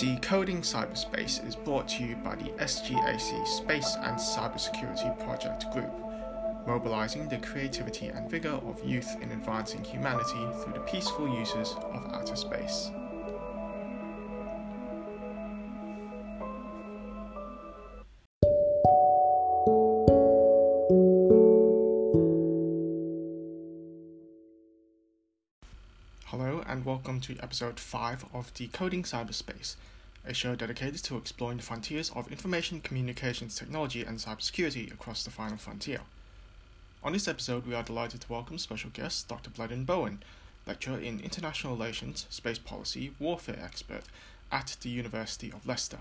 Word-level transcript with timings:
Decoding 0.00 0.62
Cyberspace 0.62 1.46
is 1.46 1.54
brought 1.54 1.86
to 1.88 2.02
you 2.02 2.16
by 2.16 2.34
the 2.34 2.48
SGAC 2.52 3.46
Space 3.46 3.96
and 4.00 4.16
Cybersecurity 4.16 5.22
Project 5.22 5.70
Group, 5.74 5.92
mobilizing 6.66 7.28
the 7.28 7.36
creativity 7.36 8.06
and 8.06 8.30
vigor 8.30 8.58
of 8.66 8.82
youth 8.82 9.14
in 9.20 9.30
advancing 9.30 9.84
humanity 9.84 10.46
through 10.62 10.72
the 10.72 10.86
peaceful 10.90 11.28
uses 11.28 11.74
of 11.92 12.14
outer 12.14 12.34
space. 12.34 12.90
Welcome 27.00 27.18
to 27.18 27.42
episode 27.42 27.80
5 27.80 28.26
of 28.34 28.52
Decoding 28.52 29.04
Cyberspace, 29.04 29.76
a 30.26 30.34
show 30.34 30.54
dedicated 30.54 31.02
to 31.04 31.16
exploring 31.16 31.56
the 31.56 31.62
frontiers 31.62 32.12
of 32.14 32.30
information 32.30 32.82
communications 32.82 33.54
technology 33.54 34.04
and 34.04 34.18
cybersecurity 34.18 34.92
across 34.92 35.24
the 35.24 35.30
final 35.30 35.56
frontier. 35.56 36.00
On 37.02 37.14
this 37.14 37.26
episode, 37.26 37.66
we 37.66 37.74
are 37.74 37.82
delighted 37.82 38.20
to 38.20 38.30
welcome 38.30 38.58
special 38.58 38.90
guest 38.90 39.28
Dr. 39.28 39.48
Bleddyn 39.48 39.86
Bowen, 39.86 40.22
lecturer 40.66 40.98
in 40.98 41.20
international 41.20 41.74
relations, 41.74 42.26
space 42.28 42.58
policy, 42.58 43.12
warfare 43.18 43.58
expert 43.64 44.02
at 44.52 44.76
the 44.82 44.90
University 44.90 45.50
of 45.50 45.66
Leicester. 45.66 46.00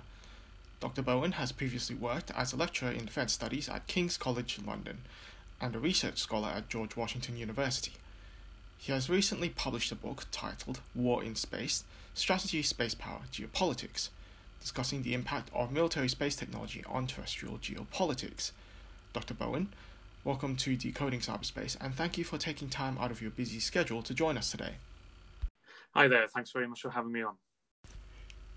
Dr. 0.82 1.02
Bowen 1.02 1.32
has 1.32 1.54
previously 1.54 1.96
worked 1.96 2.30
as 2.32 2.52
a 2.52 2.58
lecturer 2.58 2.92
in 2.92 3.06
defense 3.06 3.32
studies 3.32 3.70
at 3.70 3.88
King's 3.88 4.18
College 4.18 4.60
London 4.68 4.98
and 5.62 5.74
a 5.78 5.80
research 5.80 6.18
scholar 6.18 6.50
at 6.50 6.68
George 6.68 6.98
Washington 6.98 7.38
University. 7.38 7.94
He 8.82 8.94
has 8.94 9.10
recently 9.10 9.50
published 9.50 9.92
a 9.92 9.96
book 9.96 10.24
titled 10.32 10.80
War 10.96 11.22
in 11.22 11.36
Space 11.36 11.84
Strategy, 12.14 12.64
Space 12.64 12.96
Power, 12.96 13.20
Geopolitics, 13.30 14.08
discussing 14.62 15.04
the 15.04 15.14
impact 15.14 15.50
of 15.54 15.74
military 15.74 16.08
space 16.08 16.38
technology 16.38 16.86
on 16.88 17.06
terrestrial 17.06 17.58
geopolitics. 17.58 18.52
Dr. 19.12 19.34
Bowen, 19.34 19.74
welcome 20.24 20.56
to 20.56 20.78
Decoding 20.78 21.20
Cyberspace, 21.20 21.76
and 21.82 21.94
thank 21.94 22.18
you 22.18 22.24
for 22.24 22.38
taking 22.38 22.70
time 22.70 22.98
out 22.98 23.12
of 23.12 23.22
your 23.22 23.32
busy 23.32 23.60
schedule 23.60 24.02
to 24.02 24.14
join 24.14 24.38
us 24.38 24.50
today. 24.50 24.76
Hi 25.94 26.08
there, 26.08 26.30
thanks 26.30 26.52
very 26.52 26.66
much 26.66 26.80
for 26.80 26.92
having 26.92 27.12
me 27.12 27.22
on. 27.22 27.36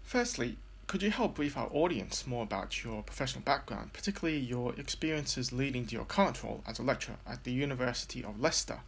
Firstly, 0.05 0.57
could 0.87 1.03
you 1.03 1.11
help 1.11 1.35
brief 1.35 1.57
our 1.57 1.69
audience 1.73 2.29
more 2.29 2.45
about 2.45 2.85
your 2.85 3.03
professional 3.03 3.43
background, 3.43 3.93
particularly 3.93 4.39
your 4.39 4.73
experiences 4.77 5.53
leading 5.53 5.85
to 5.87 5.97
your 5.97 6.05
current 6.05 6.45
role 6.45 6.63
as 6.65 6.79
a 6.79 6.85
lecturer 6.85 7.17
at 7.27 7.43
the 7.43 7.53
University 7.53 8.23
of 8.23 8.41
Leicester? 8.41 8.83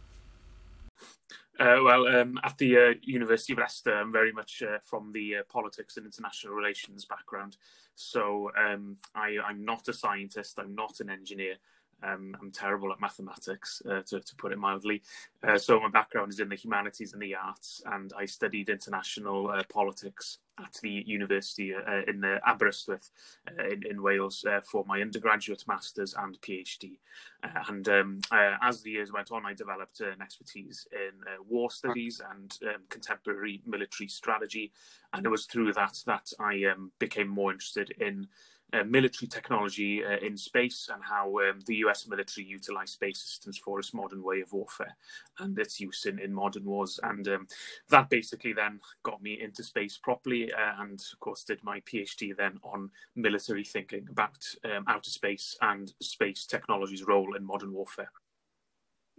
Uh, 1.57 1.79
well, 1.83 2.05
um, 2.07 2.37
at 2.43 2.57
the 2.57 2.77
uh, 2.77 2.93
University 3.01 3.53
of 3.53 3.59
Leicester, 3.59 3.93
I'm 3.93 4.11
very 4.11 4.33
much 4.33 4.61
uh, 4.61 4.79
from 4.83 5.11
the 5.13 5.37
uh, 5.37 5.43
politics 5.47 5.95
and 5.95 6.05
international 6.05 6.53
relations 6.53 7.05
background. 7.05 7.55
So 7.95 8.51
um, 8.57 8.97
I, 9.15 9.37
am 9.49 9.63
not 9.63 9.87
a 9.87 9.93
scientist, 9.93 10.59
I'm 10.59 10.75
not 10.75 10.99
an 10.99 11.09
engineer. 11.09 11.55
Um, 12.03 12.35
I'm 12.41 12.51
terrible 12.51 12.91
at 12.91 12.99
mathematics, 12.99 13.81
uh, 13.89 14.01
to, 14.07 14.19
to, 14.19 14.35
put 14.35 14.51
it 14.51 14.59
mildly. 14.59 15.01
Uh, 15.47 15.57
so 15.57 15.79
my 15.79 15.89
background 15.89 16.33
is 16.33 16.41
in 16.41 16.49
the 16.49 16.55
humanities 16.55 17.13
and 17.13 17.21
the 17.21 17.35
arts, 17.35 17.81
and 17.85 18.11
I 18.17 18.25
studied 18.25 18.67
international 18.67 19.49
politics 19.69 20.39
at 20.59 20.73
the 20.81 21.03
university 21.05 21.73
uh, 21.73 22.01
in 22.07 22.23
uh, 22.23 22.39
Aberystwyth 22.47 23.09
uh, 23.47 23.67
in, 23.67 23.83
in, 23.89 24.01
Wales 24.01 24.45
uh, 24.49 24.61
for 24.61 24.85
my 24.87 25.01
undergraduate, 25.01 25.63
master's, 25.67 26.13
and 26.13 26.39
PhD. 26.41 26.97
Uh, 27.43 27.63
and 27.67 27.89
um, 27.89 28.19
uh, 28.31 28.55
as 28.61 28.81
the 28.81 28.91
years 28.91 29.11
went 29.11 29.31
on, 29.31 29.45
I 29.45 29.53
developed 29.53 29.99
an 29.99 30.21
expertise 30.21 30.87
in 30.93 31.11
war 31.47 31.69
studies 31.69 32.21
and 32.31 32.57
um, 32.63 32.81
contemporary 32.89 33.61
military 33.65 34.07
strategy. 34.07 34.71
And 35.13 35.25
it 35.25 35.29
was 35.29 35.45
through 35.45 35.73
that 35.73 35.97
that 36.05 36.31
I 36.39 36.63
um, 36.65 36.91
became 36.99 37.27
more 37.27 37.51
interested 37.51 37.91
in 37.99 38.27
uh, 38.73 38.83
military 38.83 39.27
technology 39.27 40.03
uh, 40.03 40.17
in 40.21 40.35
space 40.35 40.89
and 40.93 41.01
how 41.03 41.27
um, 41.39 41.59
the 41.65 41.77
US 41.77 42.07
military 42.07 42.45
utilized 42.45 42.93
space 42.93 43.19
systems 43.19 43.57
for 43.57 43.79
its 43.79 43.93
modern 43.93 44.23
way 44.23 44.41
of 44.41 44.51
warfare 44.51 44.95
and 45.39 45.57
its 45.59 45.79
use 45.79 46.05
in, 46.05 46.19
in 46.19 46.33
modern 46.33 46.65
wars. 46.65 46.99
And 47.03 47.27
um, 47.27 47.47
that 47.89 48.09
basically 48.09 48.53
then 48.53 48.79
got 49.03 49.21
me 49.21 49.39
into 49.41 49.63
space 49.63 49.97
properly 49.97 50.44
uh, 50.53 50.81
and, 50.81 51.01
of 51.13 51.19
course, 51.19 51.43
did 51.43 51.63
my 51.63 51.79
PhD 51.81 52.35
then 52.35 52.59
on 52.63 52.89
military 53.15 53.63
thinking 53.63 54.07
about 54.09 54.37
um, 54.63 54.85
outer 54.87 55.09
space 55.09 55.57
and 55.61 55.93
space 56.01 56.45
technology's 56.45 57.03
role 57.03 57.35
in 57.35 57.45
modern 57.45 57.73
warfare. 57.73 58.11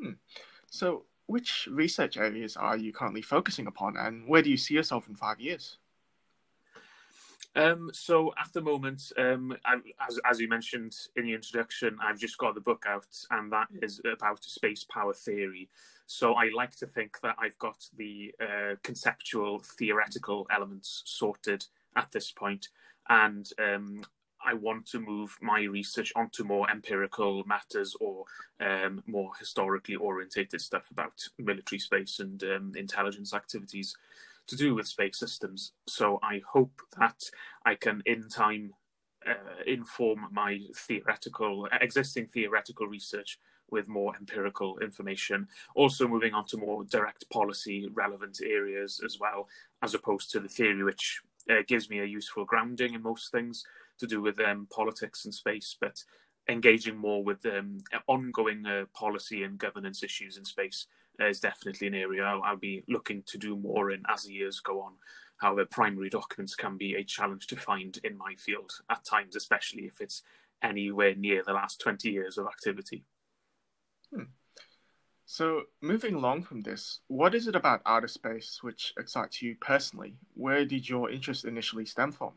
Hmm. 0.00 0.12
So, 0.70 1.04
which 1.26 1.68
research 1.70 2.16
areas 2.16 2.56
are 2.56 2.76
you 2.76 2.92
currently 2.92 3.22
focusing 3.22 3.66
upon, 3.66 3.96
and 3.96 4.28
where 4.28 4.42
do 4.42 4.50
you 4.50 4.56
see 4.56 4.74
yourself 4.74 5.08
in 5.08 5.14
five 5.14 5.40
years? 5.40 5.78
Um, 7.56 7.90
so 7.94 8.34
at 8.38 8.52
the 8.52 8.60
moment, 8.60 9.12
um, 9.16 9.56
as, 10.06 10.20
as 10.30 10.38
you 10.38 10.46
mentioned 10.46 10.94
in 11.16 11.24
the 11.24 11.32
introduction, 11.32 11.96
I've 12.02 12.18
just 12.18 12.36
got 12.36 12.54
the 12.54 12.60
book 12.60 12.84
out, 12.86 13.06
and 13.30 13.50
that 13.50 13.68
is 13.82 14.00
about 14.04 14.44
space 14.44 14.84
power 14.84 15.14
theory. 15.14 15.70
So 16.06 16.34
I 16.34 16.50
like 16.54 16.76
to 16.76 16.86
think 16.86 17.18
that 17.22 17.34
I've 17.38 17.58
got 17.58 17.82
the 17.96 18.34
uh, 18.40 18.74
conceptual, 18.82 19.60
theoretical 19.78 20.46
elements 20.54 21.02
sorted 21.06 21.64
at 21.96 22.12
this 22.12 22.30
point, 22.30 22.68
and 23.08 23.48
um, 23.58 24.02
I 24.44 24.52
want 24.52 24.84
to 24.88 25.00
move 25.00 25.34
my 25.40 25.62
research 25.62 26.12
onto 26.14 26.44
more 26.44 26.70
empirical 26.70 27.42
matters 27.46 27.96
or 28.00 28.24
um, 28.60 29.02
more 29.06 29.32
historically 29.38 29.96
orientated 29.96 30.60
stuff 30.60 30.90
about 30.90 31.26
military 31.38 31.78
space 31.78 32.20
and 32.20 32.42
um, 32.44 32.72
intelligence 32.76 33.32
activities 33.32 33.96
to 34.48 34.56
do 34.56 34.74
with 34.74 34.86
space 34.86 35.18
systems. 35.18 35.72
So 35.88 36.18
I 36.22 36.40
hope 36.50 36.80
that 36.98 37.22
I 37.64 37.74
can, 37.74 38.02
in 38.06 38.28
time, 38.28 38.72
uh, 39.28 39.62
inform 39.66 40.26
my 40.30 40.60
theoretical, 40.76 41.68
existing 41.80 42.28
theoretical 42.28 42.86
research 42.86 43.38
with 43.70 43.88
more 43.88 44.14
empirical 44.16 44.78
information. 44.78 45.48
Also, 45.74 46.06
moving 46.06 46.34
on 46.34 46.46
to 46.46 46.56
more 46.56 46.84
direct 46.84 47.28
policy 47.30 47.88
relevant 47.92 48.38
areas 48.44 49.00
as 49.04 49.18
well, 49.18 49.48
as 49.82 49.94
opposed 49.94 50.30
to 50.30 50.40
the 50.40 50.48
theory, 50.48 50.84
which 50.84 51.20
uh, 51.50 51.62
gives 51.66 51.90
me 51.90 52.00
a 52.00 52.04
useful 52.04 52.44
grounding 52.44 52.94
in 52.94 53.02
most 53.02 53.32
things 53.32 53.64
to 53.98 54.06
do 54.06 54.20
with 54.20 54.38
um, 54.40 54.68
politics 54.70 55.24
and 55.24 55.34
space, 55.34 55.76
but 55.80 55.96
engaging 56.48 56.96
more 56.96 57.24
with 57.24 57.44
um, 57.46 57.78
ongoing 58.06 58.64
uh, 58.66 58.84
policy 58.94 59.42
and 59.42 59.58
governance 59.58 60.02
issues 60.02 60.36
in 60.36 60.44
space 60.44 60.86
is 61.20 61.40
definitely 61.40 61.88
an 61.88 61.94
area 61.94 62.24
I'll, 62.24 62.42
I'll, 62.42 62.56
be 62.56 62.84
looking 62.88 63.22
to 63.26 63.38
do 63.38 63.56
more 63.56 63.90
in 63.90 64.02
as 64.08 64.24
the 64.24 64.32
years 64.32 64.60
go 64.60 64.80
on. 64.80 64.92
However, 65.38 65.66
primary 65.66 66.08
documents 66.08 66.54
can 66.54 66.76
be 66.76 66.94
a 66.94 67.04
challenge 67.04 67.46
to 67.48 67.56
find 67.56 67.98
in 68.04 68.16
my 68.16 68.34
field 68.36 68.72
at 68.90 69.04
times, 69.04 69.36
especially 69.36 69.84
if 69.84 70.00
it's 70.00 70.22
anywhere 70.62 71.14
near 71.14 71.42
the 71.44 71.52
last 71.52 71.80
20 71.80 72.10
years 72.10 72.38
of 72.38 72.46
activity. 72.46 73.04
Hmm. 74.14 74.24
So, 75.26 75.64
moving 75.82 76.14
along 76.14 76.44
from 76.44 76.62
this, 76.62 77.00
what 77.08 77.34
is 77.34 77.48
it 77.48 77.56
about 77.56 77.82
outer 77.84 78.08
space 78.08 78.60
which 78.62 78.94
excites 78.98 79.42
you 79.42 79.56
personally? 79.60 80.14
Where 80.34 80.64
did 80.64 80.88
your 80.88 81.10
interest 81.10 81.44
initially 81.44 81.84
stem 81.84 82.12
from? 82.12 82.32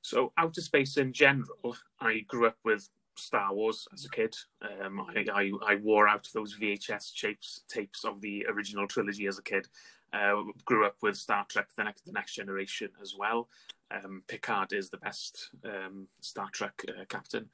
So, 0.00 0.32
outer 0.38 0.62
space 0.62 0.96
in 0.96 1.12
general, 1.12 1.76
I 2.00 2.20
grew 2.20 2.46
up 2.46 2.56
with 2.64 2.88
Star 3.16 3.54
Wars 3.54 3.86
as 3.92 4.04
a 4.04 4.10
kid. 4.10 4.34
Um, 4.62 5.00
I, 5.00 5.24
I, 5.32 5.52
I, 5.66 5.74
wore 5.76 6.08
out 6.08 6.28
those 6.34 6.58
VHS 6.58 7.14
tapes 7.14 7.62
tapes 7.68 8.04
of 8.04 8.20
the 8.20 8.46
original 8.48 8.86
trilogy 8.86 9.26
as 9.26 9.38
a 9.38 9.42
kid. 9.42 9.68
Uh, 10.12 10.42
grew 10.64 10.86
up 10.86 10.96
with 11.02 11.16
Star 11.16 11.44
Trek: 11.48 11.68
The 11.76 11.84
Next, 11.84 12.04
the 12.04 12.12
Next 12.12 12.34
Generation 12.34 12.90
as 13.00 13.14
well. 13.18 13.48
Um, 13.90 14.22
Picard 14.28 14.72
is 14.72 14.90
the 14.90 14.98
best 14.98 15.50
um, 15.64 16.08
Star 16.20 16.48
Trek 16.52 16.84
uh, 16.88 17.04
captain, 17.08 17.48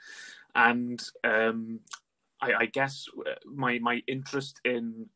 and 0.54 1.02
um, 1.24 1.80
I, 2.40 2.52
I, 2.52 2.66
guess 2.66 3.06
uh, 3.26 3.34
my 3.44 3.78
my 3.78 4.02
interest 4.06 4.60
in 4.64 5.06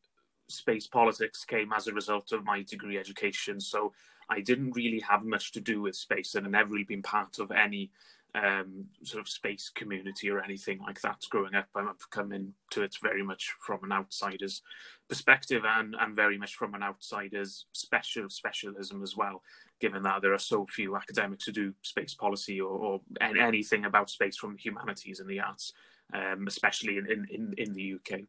space 0.47 0.87
politics 0.87 1.43
came 1.43 1.73
as 1.73 1.87
a 1.87 1.93
result 1.93 2.31
of 2.31 2.45
my 2.45 2.63
degree 2.63 2.97
education. 2.97 3.59
So 3.59 3.93
I 4.29 4.41
didn't 4.41 4.75
really 4.75 4.99
have 4.99 5.23
much 5.23 5.51
to 5.53 5.61
do 5.61 5.81
with 5.81 5.95
space, 5.95 6.35
and 6.35 6.45
had 6.45 6.51
never 6.51 6.71
really 6.71 6.83
been 6.83 7.03
part 7.03 7.39
of 7.39 7.51
any 7.51 7.91
um, 8.35 8.85
sort 9.03 9.21
of 9.21 9.29
space 9.29 9.71
community 9.73 10.29
or 10.29 10.41
anything 10.41 10.79
like 10.79 10.99
that 11.01 11.21
growing 11.29 11.55
up. 11.55 11.67
I've 11.75 12.09
come 12.09 12.31
into 12.31 12.83
it 12.83 12.95
very 13.01 13.23
much 13.23 13.53
from 13.65 13.83
an 13.83 13.91
outsider's 13.91 14.61
perspective 15.07 15.63
and, 15.65 15.95
and 15.99 16.15
very 16.15 16.37
much 16.37 16.55
from 16.55 16.73
an 16.73 16.83
outsider's 16.83 17.65
special 17.71 18.29
specialism 18.29 19.03
as 19.03 19.15
well, 19.15 19.41
given 19.79 20.03
that 20.03 20.21
there 20.21 20.33
are 20.33 20.39
so 20.39 20.65
few 20.65 20.95
academics 20.95 21.45
who 21.45 21.51
do 21.51 21.73
space 21.81 22.13
policy 22.13 22.59
or, 22.59 22.69
or 22.69 23.01
anything 23.21 23.85
about 23.85 24.09
space 24.09 24.37
from 24.37 24.57
humanities 24.57 25.19
and 25.19 25.29
the 25.29 25.39
arts, 25.39 25.73
um, 26.13 26.45
especially 26.47 26.97
in, 26.97 27.25
in, 27.31 27.53
in 27.57 27.73
the 27.73 27.95
UK. 27.95 28.21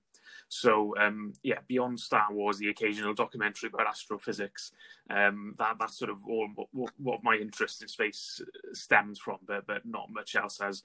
So 0.48 0.96
um, 0.96 1.32
yeah, 1.42 1.58
beyond 1.66 1.98
Star 1.98 2.26
Wars, 2.30 2.58
the 2.58 2.68
occasional 2.68 3.14
documentary 3.14 3.68
about 3.72 3.88
astrophysics, 3.88 4.72
um, 5.10 5.54
that 5.58 5.76
that's 5.78 5.98
sort 5.98 6.10
of 6.10 6.26
all 6.26 6.48
what, 6.72 6.92
what, 6.98 7.24
my 7.24 7.34
interest 7.34 7.82
in 7.82 7.88
space 7.88 8.40
stems 8.72 9.18
from, 9.18 9.38
but 9.46 9.66
but 9.66 9.84
not 9.84 10.10
much 10.10 10.36
else 10.36 10.60
as. 10.60 10.82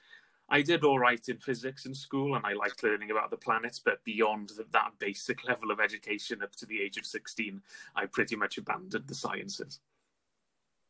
I 0.49 0.61
did 0.61 0.83
all 0.83 0.99
right 0.99 1.21
in 1.29 1.37
physics 1.37 1.85
in 1.85 1.93
school, 1.93 2.35
and 2.35 2.45
I 2.45 2.51
liked 2.53 2.83
learning 2.83 3.11
about 3.11 3.29
the 3.29 3.37
planets. 3.37 3.79
But 3.79 4.03
beyond 4.03 4.49
the, 4.49 4.65
that 4.73 4.91
basic 4.99 5.43
level 5.47 5.71
of 5.71 5.79
education, 5.79 6.43
up 6.43 6.55
to 6.57 6.65
the 6.65 6.81
age 6.81 6.97
of 6.97 7.05
sixteen, 7.05 7.61
I 7.95 8.07
pretty 8.07 8.35
much 8.35 8.57
abandoned 8.57 9.07
the 9.07 9.15
sciences. 9.15 9.79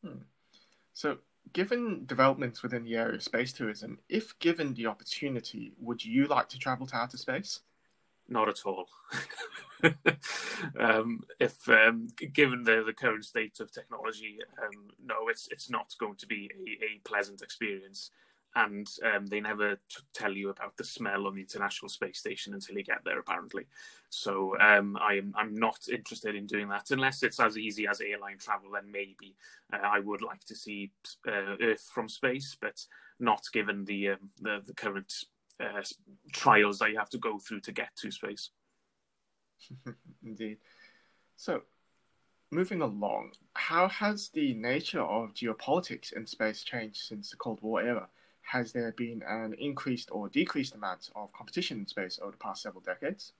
Hmm. 0.02 0.22
So, 0.94 1.18
given 1.52 2.06
developments 2.06 2.62
within 2.62 2.84
the 2.84 2.96
area 2.96 3.16
of 3.16 3.22
space 3.22 3.52
tourism, 3.52 3.98
if 4.08 4.38
given 4.38 4.72
the 4.74 4.86
opportunity, 4.86 5.72
would 5.78 6.04
you 6.04 6.26
like 6.26 6.48
to 6.50 6.58
travel 6.58 6.86
to 6.86 6.96
outer 6.96 7.18
space? 7.18 7.60
Not 8.28 8.48
at 8.48 8.64
all. 8.64 8.86
um, 10.80 11.22
if 11.38 11.68
um, 11.68 12.08
given 12.32 12.62
the, 12.62 12.82
the 12.86 12.92
current 12.92 13.24
state 13.24 13.60
of 13.60 13.72
technology, 13.72 14.38
um, 14.62 14.88
no, 15.04 15.28
it's 15.28 15.48
it's 15.50 15.68
not 15.68 15.94
going 15.98 16.16
to 16.16 16.26
be 16.26 16.50
a, 16.56 16.84
a 16.84 17.00
pleasant 17.04 17.42
experience 17.42 18.10
and 18.54 18.86
um, 19.14 19.26
they 19.26 19.40
never 19.40 19.76
t- 19.76 20.02
tell 20.12 20.32
you 20.32 20.50
about 20.50 20.76
the 20.76 20.84
smell 20.84 21.26
on 21.26 21.34
the 21.34 21.40
International 21.40 21.88
Space 21.88 22.18
Station 22.18 22.52
until 22.54 22.76
you 22.76 22.84
get 22.84 23.02
there, 23.04 23.18
apparently. 23.18 23.66
So 24.10 24.56
um, 24.60 24.98
I'm 25.00 25.32
I'm 25.36 25.54
not 25.54 25.78
interested 25.90 26.34
in 26.34 26.46
doing 26.46 26.68
that 26.68 26.90
unless 26.90 27.22
it's 27.22 27.40
as 27.40 27.56
easy 27.56 27.86
as 27.86 28.00
airline 28.00 28.38
travel. 28.38 28.70
Then 28.74 28.90
maybe 28.90 29.34
uh, 29.72 29.78
I 29.82 30.00
would 30.00 30.22
like 30.22 30.44
to 30.44 30.54
see 30.54 30.90
uh, 31.26 31.56
Earth 31.62 31.88
from 31.94 32.08
space, 32.08 32.56
but 32.60 32.84
not 33.18 33.42
given 33.52 33.84
the 33.84 34.10
um, 34.10 34.30
the, 34.40 34.60
the, 34.66 34.74
current 34.74 35.12
uh, 35.60 35.82
trials 36.32 36.78
that 36.78 36.90
you 36.90 36.98
have 36.98 37.10
to 37.10 37.18
go 37.18 37.38
through 37.38 37.60
to 37.60 37.72
get 37.72 37.94
to 37.96 38.10
space. 38.10 38.50
Indeed. 40.24 40.58
So, 41.36 41.62
moving 42.50 42.82
along, 42.82 43.32
how 43.54 43.88
has 43.88 44.28
the 44.30 44.54
nature 44.54 45.02
of 45.02 45.34
geopolitics 45.34 46.12
in 46.12 46.26
space 46.26 46.62
changed 46.62 47.02
since 47.02 47.30
the 47.30 47.36
Cold 47.36 47.60
War 47.62 47.82
era? 47.82 48.08
has 48.42 48.72
there 48.72 48.92
been 48.92 49.22
an 49.26 49.54
increased 49.54 50.10
or 50.12 50.28
decreased 50.28 50.74
amount 50.74 51.10
of 51.14 51.32
competition 51.32 51.78
in 51.78 51.86
space 51.86 52.18
over 52.20 52.32
the 52.32 52.38
past 52.38 52.62
several 52.62 52.82
decades? 52.82 53.32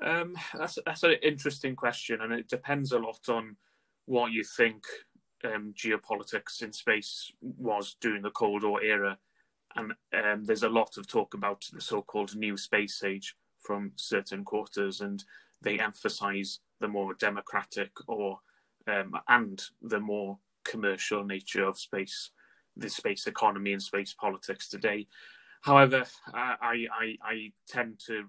Um, 0.00 0.36
that's 0.54 0.78
that's 0.86 1.02
an 1.02 1.16
interesting 1.22 1.74
question, 1.74 2.20
and 2.22 2.32
it 2.32 2.48
depends 2.48 2.92
a 2.92 2.98
lot 2.98 3.28
on 3.28 3.56
what 4.06 4.32
you 4.32 4.44
think 4.44 4.84
um, 5.44 5.74
geopolitics 5.76 6.62
in 6.62 6.72
space 6.72 7.32
was 7.40 7.96
during 8.00 8.22
the 8.22 8.30
Cold 8.30 8.62
War 8.62 8.82
era. 8.82 9.18
And 9.76 9.92
um, 10.12 10.44
there's 10.44 10.62
a 10.62 10.68
lot 10.68 10.96
of 10.96 11.06
talk 11.06 11.34
about 11.34 11.64
the 11.72 11.80
so-called 11.80 12.34
new 12.36 12.56
space 12.56 13.02
age 13.04 13.36
from 13.60 13.92
certain 13.96 14.44
quarters, 14.44 15.00
and 15.00 15.22
they 15.60 15.78
emphasize 15.78 16.60
the 16.80 16.88
more 16.88 17.14
democratic 17.14 17.90
or 18.06 18.38
um, 18.86 19.14
and 19.28 19.62
the 19.82 20.00
more 20.00 20.38
commercial 20.64 21.24
nature 21.24 21.64
of 21.64 21.78
space 21.78 22.30
the 22.78 22.88
space 22.88 23.26
economy 23.26 23.72
and 23.72 23.82
space 23.82 24.14
politics 24.14 24.68
today. 24.68 25.06
However, 25.62 26.04
I, 26.32 26.86
I, 26.92 27.16
I 27.22 27.52
tend 27.66 28.00
to 28.06 28.24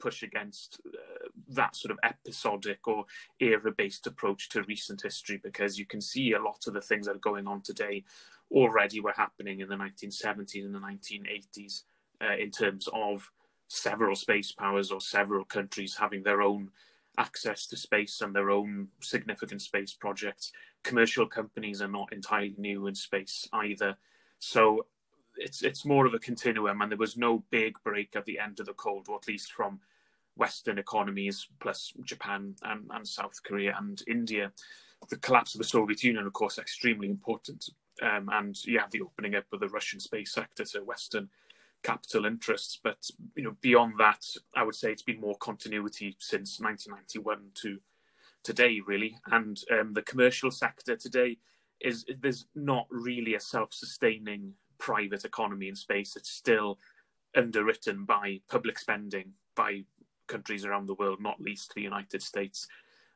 push 0.00 0.22
against 0.22 0.80
uh, 0.86 1.28
that 1.48 1.74
sort 1.74 1.90
of 1.90 1.98
episodic 2.04 2.86
or 2.86 3.04
era 3.40 3.72
based 3.76 4.06
approach 4.06 4.48
to 4.50 4.62
recent 4.64 5.02
history 5.02 5.40
because 5.42 5.78
you 5.78 5.86
can 5.86 6.00
see 6.00 6.32
a 6.32 6.42
lot 6.42 6.66
of 6.66 6.74
the 6.74 6.80
things 6.80 7.06
that 7.06 7.16
are 7.16 7.20
going 7.30 7.46
on 7.46 7.62
today 7.62 8.04
already 8.54 9.00
were 9.00 9.14
happening 9.16 9.60
in 9.60 9.68
the 9.68 9.76
1970s 9.76 10.64
and 10.64 10.74
the 10.74 10.78
1980s 10.78 11.82
uh, 12.22 12.36
in 12.38 12.50
terms 12.50 12.88
of 12.92 13.30
several 13.68 14.14
space 14.14 14.52
powers 14.52 14.90
or 14.90 15.00
several 15.00 15.44
countries 15.44 15.96
having 15.98 16.22
their 16.22 16.40
own 16.40 16.70
access 17.18 17.66
to 17.66 17.76
space 17.76 18.20
and 18.20 18.34
their 18.34 18.50
own 18.50 18.88
significant 19.00 19.60
space 19.60 19.92
projects. 19.92 20.52
Commercial 20.82 21.26
companies 21.26 21.82
are 21.82 21.88
not 21.88 22.12
entirely 22.12 22.54
new 22.58 22.86
in 22.86 22.94
space 22.94 23.48
either. 23.52 23.96
So 24.38 24.86
it's 25.36 25.62
it's 25.62 25.84
more 25.84 26.06
of 26.06 26.14
a 26.14 26.18
continuum, 26.18 26.80
and 26.80 26.90
there 26.90 26.98
was 26.98 27.16
no 27.16 27.44
big 27.50 27.76
break 27.82 28.14
at 28.14 28.24
the 28.24 28.38
end 28.38 28.60
of 28.60 28.66
the 28.66 28.74
Cold 28.74 29.08
War, 29.08 29.18
at 29.20 29.28
least 29.28 29.52
from 29.52 29.80
Western 30.36 30.78
economies, 30.78 31.48
plus 31.60 31.92
Japan 32.04 32.54
and, 32.62 32.90
and 32.90 33.06
South 33.06 33.40
Korea 33.44 33.74
and 33.78 34.02
India. 34.06 34.52
The 35.08 35.16
collapse 35.18 35.54
of 35.54 35.58
the 35.58 35.64
Soviet 35.64 36.02
Union, 36.02 36.26
of 36.26 36.32
course, 36.32 36.58
extremely 36.58 37.08
important. 37.08 37.68
Um, 38.02 38.28
and 38.32 38.64
you 38.64 38.78
have 38.78 38.90
the 38.90 39.02
opening 39.02 39.34
up 39.34 39.44
of 39.52 39.60
the 39.60 39.68
Russian 39.68 40.00
space 40.00 40.32
sector 40.32 40.64
to 40.64 40.84
Western 40.84 41.28
capital 41.82 42.26
interests. 42.26 42.78
But 42.82 43.08
you 43.36 43.44
know, 43.44 43.56
beyond 43.60 43.94
that, 43.98 44.24
I 44.56 44.64
would 44.64 44.74
say 44.74 44.90
it's 44.90 45.02
been 45.02 45.20
more 45.20 45.36
continuity 45.36 46.16
since 46.18 46.60
1991 46.60 47.50
to 47.62 47.78
today, 48.42 48.80
really. 48.86 49.16
And 49.30 49.60
um, 49.70 49.92
the 49.92 50.02
commercial 50.02 50.50
sector 50.50 50.96
today 50.96 51.38
is 51.80 52.04
there's 52.20 52.46
not 52.54 52.86
really 52.90 53.34
a 53.34 53.40
self-sustaining 53.40 54.52
private 54.78 55.24
economy 55.24 55.68
in 55.68 55.76
space. 55.76 56.16
It's 56.16 56.30
still 56.30 56.78
underwritten 57.36 58.04
by 58.04 58.40
public 58.48 58.78
spending 58.78 59.32
by 59.54 59.84
countries 60.26 60.64
around 60.64 60.86
the 60.86 60.94
world, 60.94 61.20
not 61.20 61.40
least 61.40 61.72
the 61.74 61.82
United 61.82 62.22
States. 62.22 62.66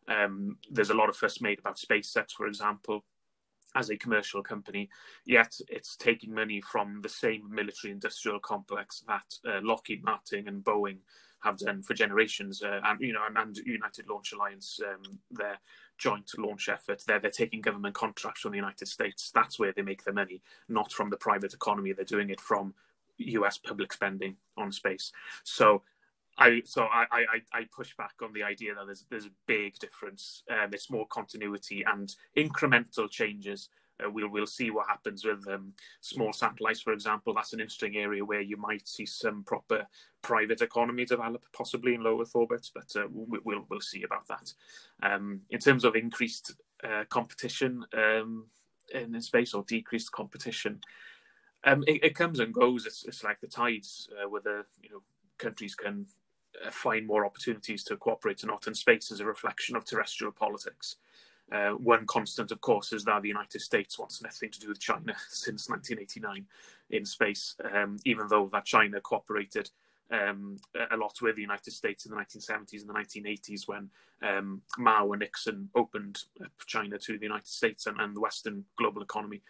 Um, 0.08 0.56
there's 0.70 0.90
a 0.90 0.94
lot 0.94 1.08
of 1.08 1.16
fuss 1.16 1.40
made 1.40 1.58
about 1.58 1.76
SpaceX, 1.76 2.32
for 2.32 2.46
example, 2.46 3.04
as 3.74 3.90
a 3.90 3.96
commercial 3.96 4.42
company, 4.42 4.88
yet 5.24 5.58
it's 5.68 5.96
taking 5.96 6.34
money 6.34 6.60
from 6.60 7.00
the 7.02 7.08
same 7.08 7.48
military 7.50 7.92
industrial 7.92 8.40
complex 8.40 9.04
that 9.06 9.34
uh, 9.48 9.60
Lockheed 9.62 10.02
Martin 10.02 10.48
and 10.48 10.64
Boeing 10.64 10.98
have 11.40 11.58
done 11.58 11.82
for 11.82 11.94
generations, 11.94 12.62
uh, 12.62 12.80
and 12.84 13.00
you 13.00 13.12
know, 13.12 13.24
and, 13.26 13.36
and, 13.38 13.56
United 13.58 14.08
Launch 14.08 14.32
Alliance, 14.32 14.80
um, 14.84 15.18
their 15.30 15.58
joint 15.96 16.30
launch 16.36 16.68
effort. 16.68 17.02
They're 17.06 17.20
they're 17.20 17.30
taking 17.30 17.60
government 17.60 17.94
contracts 17.94 18.40
from 18.40 18.52
the 18.52 18.58
United 18.58 18.88
States. 18.88 19.30
That's 19.32 19.58
where 19.58 19.72
they 19.72 19.82
make 19.82 20.02
their 20.02 20.14
money, 20.14 20.42
not 20.68 20.92
from 20.92 21.10
the 21.10 21.16
private 21.16 21.54
economy. 21.54 21.92
They're 21.92 22.04
doing 22.04 22.30
it 22.30 22.40
from 22.40 22.74
U.S. 23.18 23.58
public 23.58 23.92
spending 23.92 24.36
on 24.56 24.72
space. 24.72 25.12
So 25.44 25.82
I 26.38 26.62
so 26.64 26.84
I, 26.84 27.06
I, 27.10 27.40
I 27.52 27.66
push 27.74 27.96
back 27.96 28.14
on 28.22 28.32
the 28.32 28.44
idea 28.44 28.74
that 28.74 28.86
there's 28.86 29.04
there's 29.10 29.26
a 29.26 29.32
big 29.46 29.78
difference. 29.78 30.44
Um, 30.50 30.70
it's 30.72 30.90
more 30.90 31.06
continuity 31.08 31.84
and 31.84 32.14
incremental 32.36 33.10
changes. 33.10 33.70
Uh, 34.02 34.08
we'll 34.08 34.28
we'll 34.28 34.46
see 34.46 34.70
what 34.70 34.86
happens 34.86 35.24
with 35.24 35.46
um, 35.48 35.72
small 36.00 36.32
satellites, 36.32 36.80
for 36.80 36.92
example. 36.92 37.34
That's 37.34 37.52
an 37.52 37.60
interesting 37.60 37.96
area 37.96 38.24
where 38.24 38.40
you 38.40 38.56
might 38.56 38.86
see 38.86 39.04
some 39.04 39.42
proper 39.42 39.86
private 40.22 40.62
economy 40.62 41.04
develop, 41.04 41.42
possibly 41.52 41.94
in 41.94 42.04
low 42.04 42.20
Earth 42.22 42.36
orbit. 42.36 42.68
But 42.72 42.94
uh, 42.94 43.08
we, 43.12 43.40
will 43.44 43.66
we'll 43.68 43.80
see 43.80 44.04
about 44.04 44.28
that. 44.28 44.52
Um, 45.02 45.40
in 45.50 45.58
terms 45.58 45.84
of 45.84 45.96
increased 45.96 46.54
uh, 46.84 47.04
competition 47.08 47.84
um, 47.92 48.46
in 48.94 49.20
space 49.20 49.54
or 49.54 49.64
decreased 49.66 50.12
competition, 50.12 50.80
um, 51.64 51.82
it, 51.88 52.04
it, 52.04 52.14
comes 52.14 52.38
and 52.38 52.54
goes. 52.54 52.86
It's, 52.86 53.04
it's 53.04 53.24
like 53.24 53.40
the 53.40 53.48
tides, 53.48 54.08
uh, 54.12 54.28
whether 54.28 54.68
you 54.80 54.90
know 54.90 55.02
countries 55.38 55.74
can 55.74 56.06
find 56.70 57.06
more 57.06 57.24
opportunities 57.24 57.84
to 57.84 57.96
cooperate 57.96 58.42
or 58.44 58.48
not, 58.48 58.66
and 58.66 58.76
space 58.76 59.10
is 59.10 59.20
a 59.20 59.24
reflection 59.24 59.76
of 59.76 59.84
terrestrial 59.84 60.32
politics. 60.32 60.96
Uh, 61.50 61.70
one 61.70 62.06
constant, 62.06 62.50
of 62.50 62.60
course, 62.60 62.92
is 62.92 63.04
that 63.04 63.22
the 63.22 63.28
United 63.28 63.60
States 63.60 63.98
wants 63.98 64.22
nothing 64.22 64.50
to 64.50 64.60
do 64.60 64.68
with 64.68 64.80
China 64.80 65.14
since 65.28 65.68
1989 65.68 66.46
in 66.90 67.04
space, 67.04 67.56
um, 67.74 67.96
even 68.04 68.28
though 68.28 68.50
that 68.52 68.64
China 68.64 69.00
cooperated 69.00 69.70
um, 70.10 70.56
a 70.90 70.96
lot 70.96 71.20
with 71.20 71.36
the 71.36 71.42
United 71.42 71.72
States 71.72 72.06
in 72.06 72.10
the 72.10 72.16
1970s 72.16 72.80
and 72.80 72.88
the 72.88 72.94
1980s 72.94 73.68
when 73.68 73.90
um, 74.22 74.62
Mao 74.78 75.12
and 75.12 75.20
Nixon 75.20 75.68
opened 75.74 76.24
China 76.66 76.98
to 76.98 77.18
the 77.18 77.26
United 77.26 77.46
States 77.46 77.86
and, 77.86 78.00
and 78.00 78.16
the 78.16 78.20
Western 78.20 78.64
global 78.76 79.02
economy. 79.02 79.42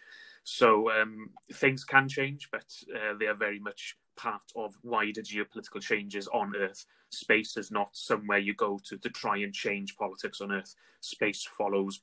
So 0.51 0.91
um, 0.91 1.29
things 1.53 1.85
can 1.85 2.09
change, 2.09 2.49
but 2.51 2.65
uh, 2.93 3.13
they 3.19 3.27
are 3.27 3.35
very 3.35 3.59
much 3.59 3.95
part 4.17 4.41
of 4.55 4.75
wider 4.81 5.21
geopolitical 5.21 5.79
changes 5.79 6.27
on 6.29 6.55
Earth. 6.55 6.87
Space 7.11 7.55
is 7.55 7.69
not 7.69 7.95
somewhere 7.95 8.39
you 8.39 8.55
go 8.55 8.79
to 8.85 8.97
to 8.97 9.09
try 9.09 9.37
and 9.37 9.53
change 9.53 9.95
politics 9.95 10.41
on 10.41 10.51
Earth. 10.51 10.73
Space 11.01 11.47
follows 11.55 12.01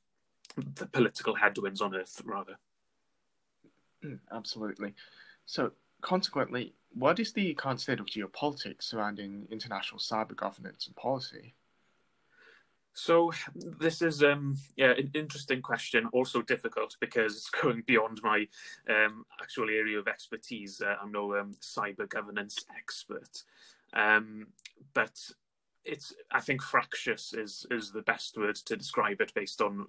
the 0.76 0.86
political 0.86 1.34
headwinds 1.34 1.80
on 1.80 1.96
Earth, 1.96 2.22
rather. 2.24 2.56
Mm, 4.04 4.20
absolutely. 4.30 4.94
So, 5.46 5.72
consequently, 6.00 6.72
what 6.94 7.18
is 7.18 7.32
the 7.32 7.52
current 7.54 7.80
state 7.80 7.98
of 7.98 8.06
geopolitics 8.06 8.84
surrounding 8.84 9.48
international 9.50 9.98
cyber 9.98 10.36
governance 10.36 10.86
and 10.86 10.94
policy? 10.94 11.52
So 12.96 13.30
this 13.54 14.00
is 14.00 14.22
um, 14.22 14.56
yeah 14.74 14.92
an 14.92 15.10
interesting 15.12 15.60
question, 15.60 16.06
also 16.14 16.40
difficult 16.40 16.96
because 16.98 17.36
it's 17.36 17.50
going 17.62 17.82
beyond 17.86 18.20
my 18.22 18.48
um, 18.88 19.26
actual 19.40 19.68
area 19.68 19.98
of 19.98 20.08
expertise. 20.08 20.80
Uh, 20.80 20.94
I'm 21.02 21.12
no 21.12 21.36
um, 21.36 21.52
cyber 21.60 22.08
governance 22.08 22.64
expert, 22.74 23.44
um, 23.92 24.46
but 24.94 25.12
it's 25.84 26.14
I 26.32 26.40
think 26.40 26.62
fractious 26.62 27.34
is 27.34 27.66
is 27.70 27.92
the 27.92 28.00
best 28.00 28.38
word 28.38 28.56
to 28.56 28.78
describe 28.78 29.20
it 29.20 29.34
based 29.34 29.60
on 29.60 29.86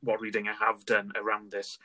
what 0.00 0.22
reading 0.22 0.48
I 0.48 0.54
have 0.54 0.86
done 0.86 1.12
around 1.14 1.50
this, 1.50 1.78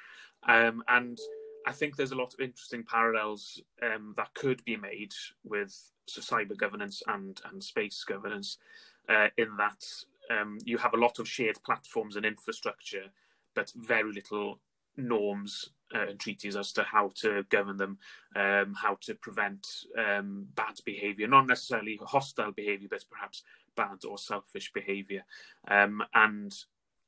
um, 0.47 0.83
and 0.87 1.19
I 1.67 1.73
think 1.73 1.97
there's 1.97 2.13
a 2.13 2.17
lot 2.23 2.33
of 2.33 2.39
interesting 2.39 2.85
parallels 2.85 3.61
um, 3.83 4.13
that 4.15 4.33
could 4.35 4.63
be 4.63 4.77
made 4.77 5.11
with 5.43 5.91
so 6.07 6.21
cyber 6.21 6.55
governance 6.55 7.03
and 7.07 7.41
and 7.51 7.61
space 7.61 8.05
governance. 8.05 8.57
Uh, 9.09 9.27
in 9.35 9.57
that 9.57 9.83
um, 10.31 10.57
you 10.65 10.77
have 10.77 10.93
a 10.93 10.97
lot 10.97 11.19
of 11.19 11.27
shared 11.27 11.57
platforms 11.63 12.15
and 12.15 12.25
infrastructure, 12.25 13.05
but 13.55 13.71
very 13.75 14.11
little 14.11 14.59
norms 14.97 15.69
uh, 15.95 16.07
and 16.09 16.19
treaties 16.19 16.55
as 16.55 16.71
to 16.73 16.83
how 16.83 17.11
to 17.15 17.43
govern 17.50 17.77
them, 17.77 17.97
um, 18.35 18.73
how 18.73 18.97
to 19.01 19.15
prevent 19.15 19.65
um, 19.97 20.47
bad 20.55 20.75
behavior, 20.85 21.27
not 21.27 21.47
necessarily 21.47 22.00
hostile 22.03 22.51
behavior, 22.51 22.88
but 22.89 23.03
perhaps 23.09 23.43
bad 23.75 23.97
or 24.07 24.17
selfish 24.17 24.71
behavior. 24.73 25.23
Um, 25.67 26.01
and 26.13 26.53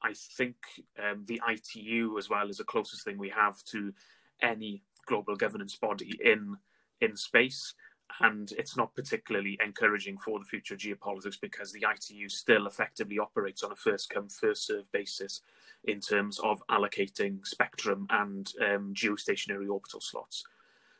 I 0.01 0.13
think 0.37 0.55
um, 1.01 1.23
the 1.27 1.41
ITU 1.47 2.17
as 2.17 2.29
well 2.29 2.49
is 2.49 2.57
the 2.57 2.63
closest 2.65 3.05
thing 3.05 3.17
we 3.17 3.29
have 3.29 3.63
to 3.71 3.93
any 4.41 4.83
global 5.05 5.35
governance 5.35 5.75
body 5.75 6.17
in 6.23 6.57
in 7.01 7.15
space 7.15 7.73
and 8.21 8.51
it's 8.57 8.77
not 8.77 8.95
particularly 8.95 9.57
encouraging 9.63 10.17
for 10.17 10.39
the 10.39 10.45
future 10.45 10.75
of 10.75 10.79
geopolitics 10.79 11.39
because 11.39 11.71
the 11.71 11.85
ITU 11.89 12.29
still 12.29 12.67
effectively 12.67 13.19
operates 13.19 13.63
on 13.63 13.71
a 13.71 13.75
first 13.75 14.09
come 14.09 14.29
first 14.29 14.67
serve 14.67 14.91
basis 14.91 15.41
in 15.85 15.99
terms 15.99 16.39
of 16.39 16.61
allocating 16.69 17.45
spectrum 17.45 18.07
and 18.09 18.53
um, 18.61 18.93
geostationary 18.93 19.69
orbital 19.69 19.99
slots. 19.99 20.43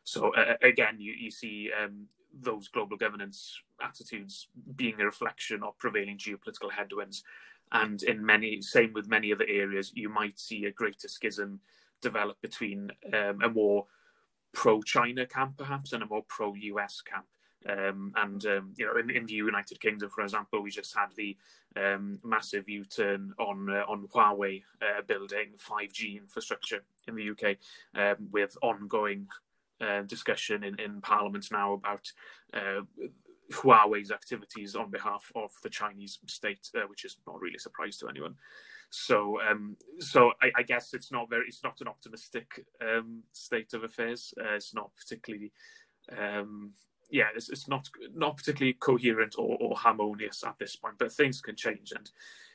So 0.03 0.34
uh, 0.36 0.55
again, 0.62 1.00
you, 1.00 1.13
you 1.13 1.32
see 1.32 1.70
um, 1.82 2.08
those 2.41 2.67
global 2.67 2.98
governance 2.98 3.62
attitudes 3.82 4.48
being 4.75 5.00
a 5.00 5.05
reflection 5.05 5.63
of 5.63 5.77
prevailing 5.77 6.17
geopolitical 6.17 6.72
headwinds, 6.72 7.24
and 7.72 8.03
in 8.03 8.25
many 8.25 8.62
same 8.62 8.93
with 8.93 9.08
many 9.08 9.32
other 9.32 9.46
areas, 9.48 9.91
you 9.96 10.10
might 10.10 10.39
see 10.39 10.65
a 10.65 10.72
greater 10.72 11.08
schism 11.08 11.60
develop 12.01 12.39
between 12.41 12.91
um, 13.13 13.41
a 13.41 13.50
more 13.50 13.86
pro-China 14.53 15.25
camp, 15.25 15.57
perhaps, 15.57 15.93
and 15.93 16.03
a 16.03 16.07
more 16.07 16.24
pro-US 16.27 17.01
camp. 17.01 17.25
Um, 17.67 18.12
and 18.17 18.45
um, 18.45 18.74
you 18.77 18.86
know, 18.86 18.98
in, 18.98 19.10
in, 19.10 19.25
the 19.25 19.33
United 19.33 19.79
Kingdom, 19.79 20.10
for 20.10 20.22
example, 20.22 20.62
we 20.62 20.69
just 20.69 20.93
had 20.95 21.10
the 21.15 21.38
um, 21.77 22.19
massive 22.24 22.67
U-turn 22.67 23.33
on 23.39 23.69
uh, 23.69 23.86
on 23.88 24.07
Huawei 24.13 24.63
uh, 24.81 25.01
building 25.07 25.53
5G 25.57 26.19
infrastructure 26.19 26.83
in 27.07 27.15
the 27.15 27.29
UK, 27.29 27.57
um, 27.95 28.27
with 28.31 28.57
ongoing 28.62 29.27
uh, 29.79 30.01
discussion 30.01 30.63
in, 30.63 30.77
in 30.79 31.00
Parliament 31.00 31.48
now 31.51 31.74
about 31.74 32.12
uh, 32.53 32.81
Huawei's 33.51 34.12
activities 34.12 34.75
on 34.75 34.89
behalf 34.89 35.31
of 35.36 35.51
the 35.63 35.69
Chinese 35.69 36.19
state, 36.27 36.69
uh, 36.75 36.81
which 36.88 37.05
is 37.05 37.17
not 37.25 37.39
really 37.39 37.55
a 37.55 37.60
surprise 37.60 37.98
to 37.98 38.10
anyone. 38.10 38.36
So, 38.96 39.42
um, 39.42 39.76
so 39.98 40.34
I, 40.40 40.52
I, 40.56 40.62
guess 40.62 40.94
it's 40.94 41.12
not 41.12 41.28
very, 41.28 41.48
it's 41.48 41.64
not 41.64 41.82
an 41.82 41.88
optimistic 41.88 42.64
um, 42.80 43.24
state 43.32 43.74
of 43.74 43.84
affairs. 43.84 44.36
Uh, 44.40 44.54
it's 44.54 44.76
not 44.76 44.92
particularly, 44.96 45.52
um, 46.16 46.74
yeah, 47.10 47.30
it's, 47.36 47.50
it's, 47.50 47.68
not 47.68 47.90
not 48.14 48.38
particularly 48.38 48.74
coherent 48.74 49.34
or, 49.36 49.58
or, 49.60 49.76
harmonious 49.76 50.44
at 50.44 50.60
this 50.60 50.76
point. 50.76 51.00
But 51.00 51.12
things 51.12 51.42
can 51.42 51.56
change, 51.56 51.92
and 51.92 52.12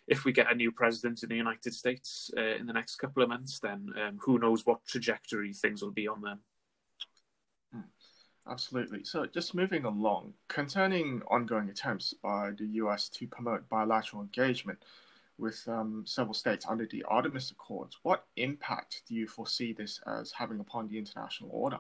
if 0.07 0.25
we 0.25 0.31
get 0.31 0.51
a 0.51 0.55
new 0.55 0.71
president 0.71 1.25
in 1.25 1.29
the 1.29 1.35
United 1.35 1.75
States 1.75 2.31
uh, 2.37 2.55
in 2.55 2.67
the 2.67 2.73
next 2.73 2.97
couple 2.97 3.25
of 3.25 3.29
months, 3.29 3.59
then 3.59 3.93
um, 4.01 4.19
who 4.21 4.39
knows 4.39 4.65
what 4.65 4.87
trajectory 4.87 5.53
things 5.53 5.83
will 5.83 5.91
be 5.91 6.07
on 6.07 6.23
then. 6.23 6.39
Hmm. 7.73 7.89
Absolutely. 8.49 9.03
So, 9.03 9.27
just 9.27 9.57
moving 9.57 9.87
along, 9.87 10.35
concerning 10.47 11.21
ongoing 11.29 11.69
attempts 11.69 12.15
by 12.23 12.53
the 12.57 12.67
US 12.83 13.09
to 13.09 13.27
promote 13.27 13.69
bilateral 13.69 14.23
engagement, 14.23 14.79
with 15.39 15.63
um, 15.69 16.05
several 16.07 16.35
states 16.35 16.67
under 16.69 16.87
the 16.87 17.05
Artemis 17.05 17.51
Accords. 17.51 17.97
What 18.03 18.25
impact 18.37 19.03
do 19.09 19.15
you 19.15 19.27
foresee 19.27 19.73
this 19.73 20.01
as 20.07 20.33
having 20.33 20.61
upon 20.61 20.89
the 20.89 20.99
international 20.99 21.51
order? 21.53 21.79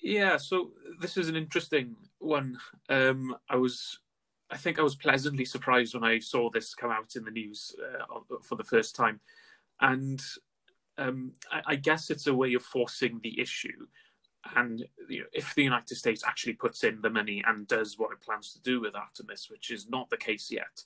Yeah, 0.00 0.36
so 0.36 0.70
this 1.00 1.16
is 1.16 1.28
an 1.28 1.36
interesting 1.36 1.96
one. 2.18 2.58
Um, 2.88 3.36
I 3.48 3.56
was, 3.56 3.98
I 4.50 4.56
think, 4.56 4.78
I 4.78 4.82
was 4.82 4.94
pleasantly 4.94 5.44
surprised 5.44 5.94
when 5.94 6.04
I 6.04 6.18
saw 6.20 6.50
this 6.50 6.74
come 6.74 6.90
out 6.90 7.16
in 7.16 7.24
the 7.24 7.30
news 7.30 7.74
uh, 7.82 8.20
for 8.42 8.54
the 8.54 8.64
first 8.64 8.94
time, 8.94 9.20
and 9.80 10.22
um, 10.98 11.32
I, 11.50 11.62
I, 11.66 11.76
guess 11.76 12.10
it's 12.10 12.26
a 12.26 12.34
way 12.34 12.54
of 12.54 12.62
forcing 12.62 13.20
the 13.22 13.40
issue. 13.40 13.86
And 14.54 14.84
you 15.08 15.20
know, 15.20 15.26
if 15.32 15.54
the 15.54 15.64
United 15.64 15.96
States 15.96 16.22
actually 16.24 16.54
puts 16.54 16.84
in 16.84 17.00
the 17.00 17.10
money 17.10 17.42
and 17.46 17.66
does 17.66 17.98
what 17.98 18.12
it 18.12 18.20
plans 18.20 18.52
to 18.52 18.62
do 18.62 18.80
with 18.80 18.94
Artemis, 18.94 19.48
which 19.50 19.70
is 19.70 19.88
not 19.88 20.10
the 20.10 20.16
case 20.16 20.50
yet, 20.50 20.84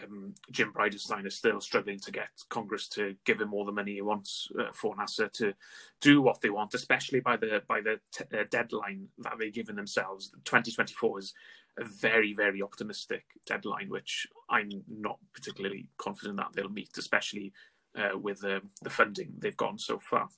um, 0.00 0.34
Jim 0.50 0.72
Bridenstine 0.72 1.26
is 1.26 1.36
still 1.36 1.60
struggling 1.60 1.98
to 2.00 2.10
get 2.10 2.30
Congress 2.48 2.88
to 2.88 3.14
give 3.24 3.40
him 3.40 3.52
all 3.52 3.64
the 3.64 3.72
money 3.72 3.94
he 3.94 4.02
wants 4.02 4.48
uh, 4.58 4.72
for 4.72 4.96
NASA 4.96 5.30
to 5.32 5.52
do 6.00 6.22
what 6.22 6.40
they 6.40 6.50
want, 6.50 6.74
especially 6.74 7.20
by 7.20 7.36
the 7.36 7.62
by 7.68 7.80
the 7.80 7.98
t- 8.12 8.24
uh, 8.36 8.44
deadline 8.50 9.08
that 9.18 9.34
they've 9.38 9.52
given 9.52 9.76
themselves. 9.76 10.30
2024 10.44 11.18
is 11.18 11.34
a 11.78 11.84
very 11.84 12.32
very 12.32 12.62
optimistic 12.62 13.24
deadline, 13.46 13.88
which 13.88 14.26
I'm 14.50 14.70
not 14.88 15.18
particularly 15.34 15.88
confident 15.98 16.38
that 16.38 16.52
they'll 16.54 16.68
meet, 16.68 16.96
especially 16.96 17.52
uh, 17.96 18.18
with 18.18 18.40
the 18.40 18.62
funding 18.88 19.34
they've 19.38 19.56
gotten 19.56 19.78
so 19.78 19.98
far. 19.98 20.28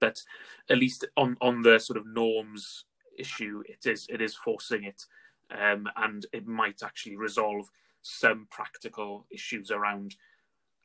But 0.00 0.22
at 0.68 0.78
least 0.78 1.06
on 1.16 1.36
on 1.40 1.62
the 1.62 1.78
sort 1.78 1.98
of 1.98 2.06
norms 2.06 2.84
issue, 3.18 3.62
it 3.66 3.86
is 3.86 4.06
it 4.10 4.20
is 4.20 4.34
forcing 4.34 4.84
it, 4.84 5.02
um, 5.50 5.88
and 5.96 6.26
it 6.32 6.46
might 6.46 6.82
actually 6.82 7.16
resolve 7.16 7.70
some 8.06 8.46
practical 8.50 9.26
issues 9.30 9.70
around 9.70 10.16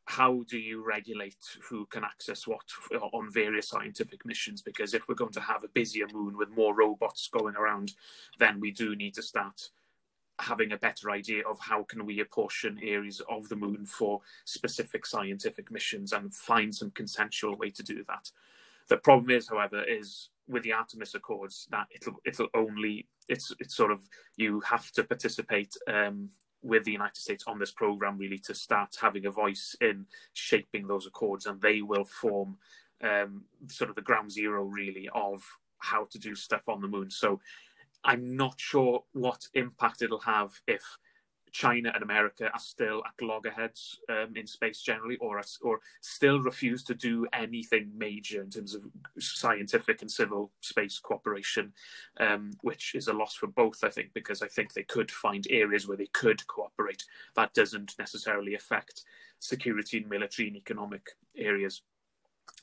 how 0.05 0.43
do 0.49 0.57
you 0.57 0.83
regulate 0.83 1.37
who 1.69 1.85
can 1.85 2.03
access 2.03 2.47
what 2.47 2.63
on 3.13 3.31
various 3.31 3.69
scientific 3.69 4.25
missions? 4.25 4.61
Because 4.61 4.93
if 4.93 5.07
we're 5.07 5.15
going 5.15 5.31
to 5.33 5.41
have 5.41 5.63
a 5.63 5.69
busier 5.69 6.07
moon 6.11 6.35
with 6.37 6.49
more 6.49 6.75
robots 6.75 7.29
going 7.31 7.55
around, 7.55 7.93
then 8.39 8.59
we 8.59 8.71
do 8.71 8.95
need 8.95 9.13
to 9.13 9.21
start 9.21 9.69
having 10.39 10.71
a 10.71 10.77
better 10.77 11.11
idea 11.11 11.43
of 11.47 11.59
how 11.59 11.83
can 11.83 12.05
we 12.05 12.19
apportion 12.19 12.79
areas 12.81 13.21
of 13.29 13.47
the 13.47 13.55
moon 13.55 13.85
for 13.85 14.21
specific 14.45 15.05
scientific 15.05 15.71
missions 15.71 16.13
and 16.13 16.33
find 16.33 16.73
some 16.73 16.89
consensual 16.91 17.55
way 17.55 17.69
to 17.69 17.83
do 17.83 18.03
that. 18.07 18.31
The 18.89 18.97
problem 18.97 19.29
is, 19.29 19.47
however, 19.47 19.83
is 19.83 20.29
with 20.47 20.63
the 20.63 20.73
Artemis 20.73 21.13
Accords 21.13 21.67
that 21.69 21.87
it'll 21.91 22.17
it'll 22.25 22.49
only 22.55 23.07
it's 23.29 23.53
it's 23.59 23.75
sort 23.75 23.91
of 23.91 24.01
you 24.35 24.59
have 24.61 24.91
to 24.91 25.03
participate 25.03 25.73
um, 25.87 26.29
with 26.61 26.83
the 26.83 26.91
United 26.91 27.17
States 27.17 27.43
on 27.47 27.59
this 27.59 27.71
program 27.71 28.17
really 28.17 28.37
to 28.39 28.53
start 28.53 28.95
having 29.01 29.25
a 29.25 29.31
voice 29.31 29.75
in 29.81 30.05
shaping 30.33 30.87
those 30.87 31.07
accords, 31.07 31.45
and 31.45 31.59
they 31.61 31.81
will 31.81 32.05
form 32.05 32.57
um, 33.03 33.43
sort 33.67 33.89
of 33.89 33.95
the 33.95 34.01
ground 34.01 34.31
zero 34.31 34.63
really 34.63 35.09
of 35.13 35.43
how 35.79 36.05
to 36.11 36.19
do 36.19 36.35
stuff 36.35 36.67
on 36.67 36.81
the 36.81 36.87
moon. 36.87 37.09
So 37.09 37.39
I'm 38.03 38.35
not 38.35 38.59
sure 38.59 39.03
what 39.13 39.47
impact 39.53 40.01
it'll 40.01 40.19
have 40.19 40.51
if 40.67 40.83
China 41.51 41.91
and 41.93 42.03
America 42.03 42.49
are 42.51 42.59
still 42.59 43.03
at 43.05 43.25
loggerheads 43.25 43.99
um, 44.09 44.35
in 44.35 44.47
space 44.47 44.81
generally, 44.81 45.17
or 45.17 45.41
or 45.61 45.79
still 46.01 46.39
refuse 46.39 46.83
to 46.83 46.95
do 46.95 47.27
anything 47.33 47.91
major 47.95 48.41
in 48.41 48.49
terms 48.49 48.73
of 48.73 48.85
scientific 49.19 50.01
and 50.01 50.09
civil 50.09 50.51
space 50.61 50.99
cooperation, 50.99 51.73
um, 52.19 52.51
which 52.61 52.95
is 52.95 53.07
a 53.07 53.13
loss 53.13 53.35
for 53.35 53.47
both, 53.47 53.83
I 53.83 53.89
think, 53.89 54.13
because 54.13 54.41
I 54.41 54.47
think 54.47 54.73
they 54.73 54.83
could 54.83 55.11
find 55.11 55.45
areas 55.49 55.87
where 55.87 55.97
they 55.97 56.07
could 56.07 56.45
cooperate. 56.47 57.03
That 57.35 57.53
doesn't 57.53 57.95
necessarily 57.99 58.55
affect 58.55 59.03
security 59.39 59.97
and 59.97 60.09
military 60.09 60.47
and 60.47 60.57
economic 60.57 61.09
areas. 61.37 61.81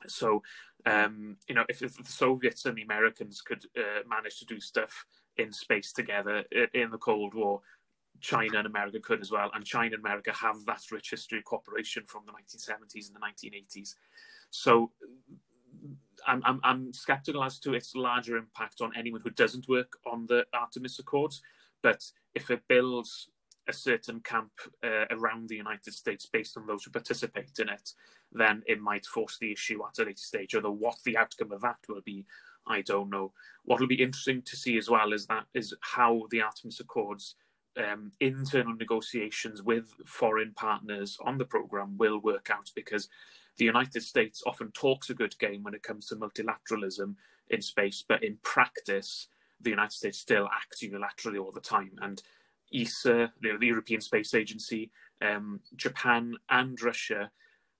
So, 0.06 0.42
um, 0.86 1.36
you 1.48 1.54
know, 1.54 1.64
if, 1.68 1.82
if, 1.82 1.96
the 1.96 2.04
Soviets 2.04 2.64
and 2.64 2.76
the 2.76 2.82
Americans 2.82 3.40
could 3.40 3.64
uh, 3.76 4.08
manage 4.08 4.38
to 4.38 4.44
do 4.44 4.60
stuff 4.60 5.04
in 5.36 5.52
space 5.52 5.92
together 5.92 6.44
in 6.74 6.90
the 6.90 6.98
Cold 6.98 7.34
War, 7.34 7.60
China 8.20 8.58
and 8.58 8.66
America 8.66 9.00
could 9.00 9.20
as 9.20 9.30
well. 9.30 9.50
And 9.54 9.64
China 9.64 9.94
and 9.94 10.04
America 10.04 10.32
have 10.32 10.64
that 10.66 10.82
rich 10.90 11.10
history 11.10 11.38
of 11.38 11.44
cooperation 11.44 12.04
from 12.06 12.22
the 12.26 12.32
1970s 12.32 13.08
and 13.08 13.16
the 13.16 13.50
1980s. 13.50 13.94
So 14.50 14.90
I'm, 16.26 16.42
I'm, 16.44 16.60
I'm 16.64 16.92
skeptical 16.92 17.44
as 17.44 17.58
to 17.60 17.74
its 17.74 17.94
larger 17.94 18.36
impact 18.36 18.80
on 18.80 18.92
anyone 18.96 19.20
who 19.22 19.30
doesn't 19.30 19.68
work 19.68 19.98
on 20.10 20.26
the 20.26 20.44
Artemis 20.52 20.98
Accords. 20.98 21.42
But 21.82 22.04
if 22.34 22.50
it 22.50 22.62
builds 22.68 23.28
a 23.68 23.72
certain 23.72 24.20
camp 24.20 24.50
uh, 24.82 25.04
around 25.10 25.48
the 25.48 25.56
United 25.56 25.92
States 25.92 26.26
based 26.26 26.56
on 26.56 26.66
those 26.66 26.84
who 26.84 26.90
participate 26.90 27.58
in 27.58 27.68
it, 27.68 27.92
then 28.32 28.62
it 28.66 28.80
might 28.80 29.06
force 29.06 29.36
the 29.38 29.52
issue 29.52 29.80
at 29.86 29.98
a 29.98 30.04
later 30.06 30.16
stage. 30.16 30.54
Although 30.54 30.72
what 30.72 30.96
the 31.04 31.16
outcome 31.16 31.52
of 31.52 31.60
that 31.60 31.76
will 31.88 32.00
be, 32.00 32.24
I 32.66 32.82
don't 32.82 33.10
know. 33.10 33.32
What 33.64 33.80
will 33.80 33.86
be 33.86 34.02
interesting 34.02 34.42
to 34.42 34.56
see 34.56 34.76
as 34.78 34.90
well 34.90 35.12
is 35.12 35.26
that 35.26 35.44
is 35.54 35.74
how 35.80 36.24
the 36.30 36.42
Artemis 36.42 36.80
Accords 36.80 37.36
um, 37.78 38.12
internal 38.20 38.74
negotiations 38.74 39.62
with 39.62 39.94
foreign 40.04 40.52
partners 40.54 41.18
on 41.24 41.38
the 41.38 41.44
program 41.44 41.96
will 41.96 42.18
work 42.20 42.50
out 42.50 42.70
because 42.74 43.08
the 43.56 43.64
United 43.64 44.02
States 44.02 44.42
often 44.46 44.70
talks 44.72 45.10
a 45.10 45.14
good 45.14 45.38
game 45.38 45.62
when 45.62 45.74
it 45.74 45.82
comes 45.82 46.06
to 46.06 46.16
multilateralism 46.16 47.14
in 47.50 47.62
space, 47.62 48.04
but 48.06 48.22
in 48.22 48.38
practice, 48.42 49.28
the 49.60 49.70
United 49.70 49.92
States 49.92 50.18
still 50.18 50.48
acts 50.54 50.82
unilaterally 50.82 51.42
all 51.42 51.50
the 51.50 51.60
time. 51.60 51.92
And 52.00 52.22
ESA, 52.72 53.32
the 53.40 53.58
European 53.60 54.00
Space 54.00 54.34
Agency, 54.34 54.90
um, 55.22 55.60
Japan, 55.76 56.34
and 56.50 56.80
Russia 56.80 57.30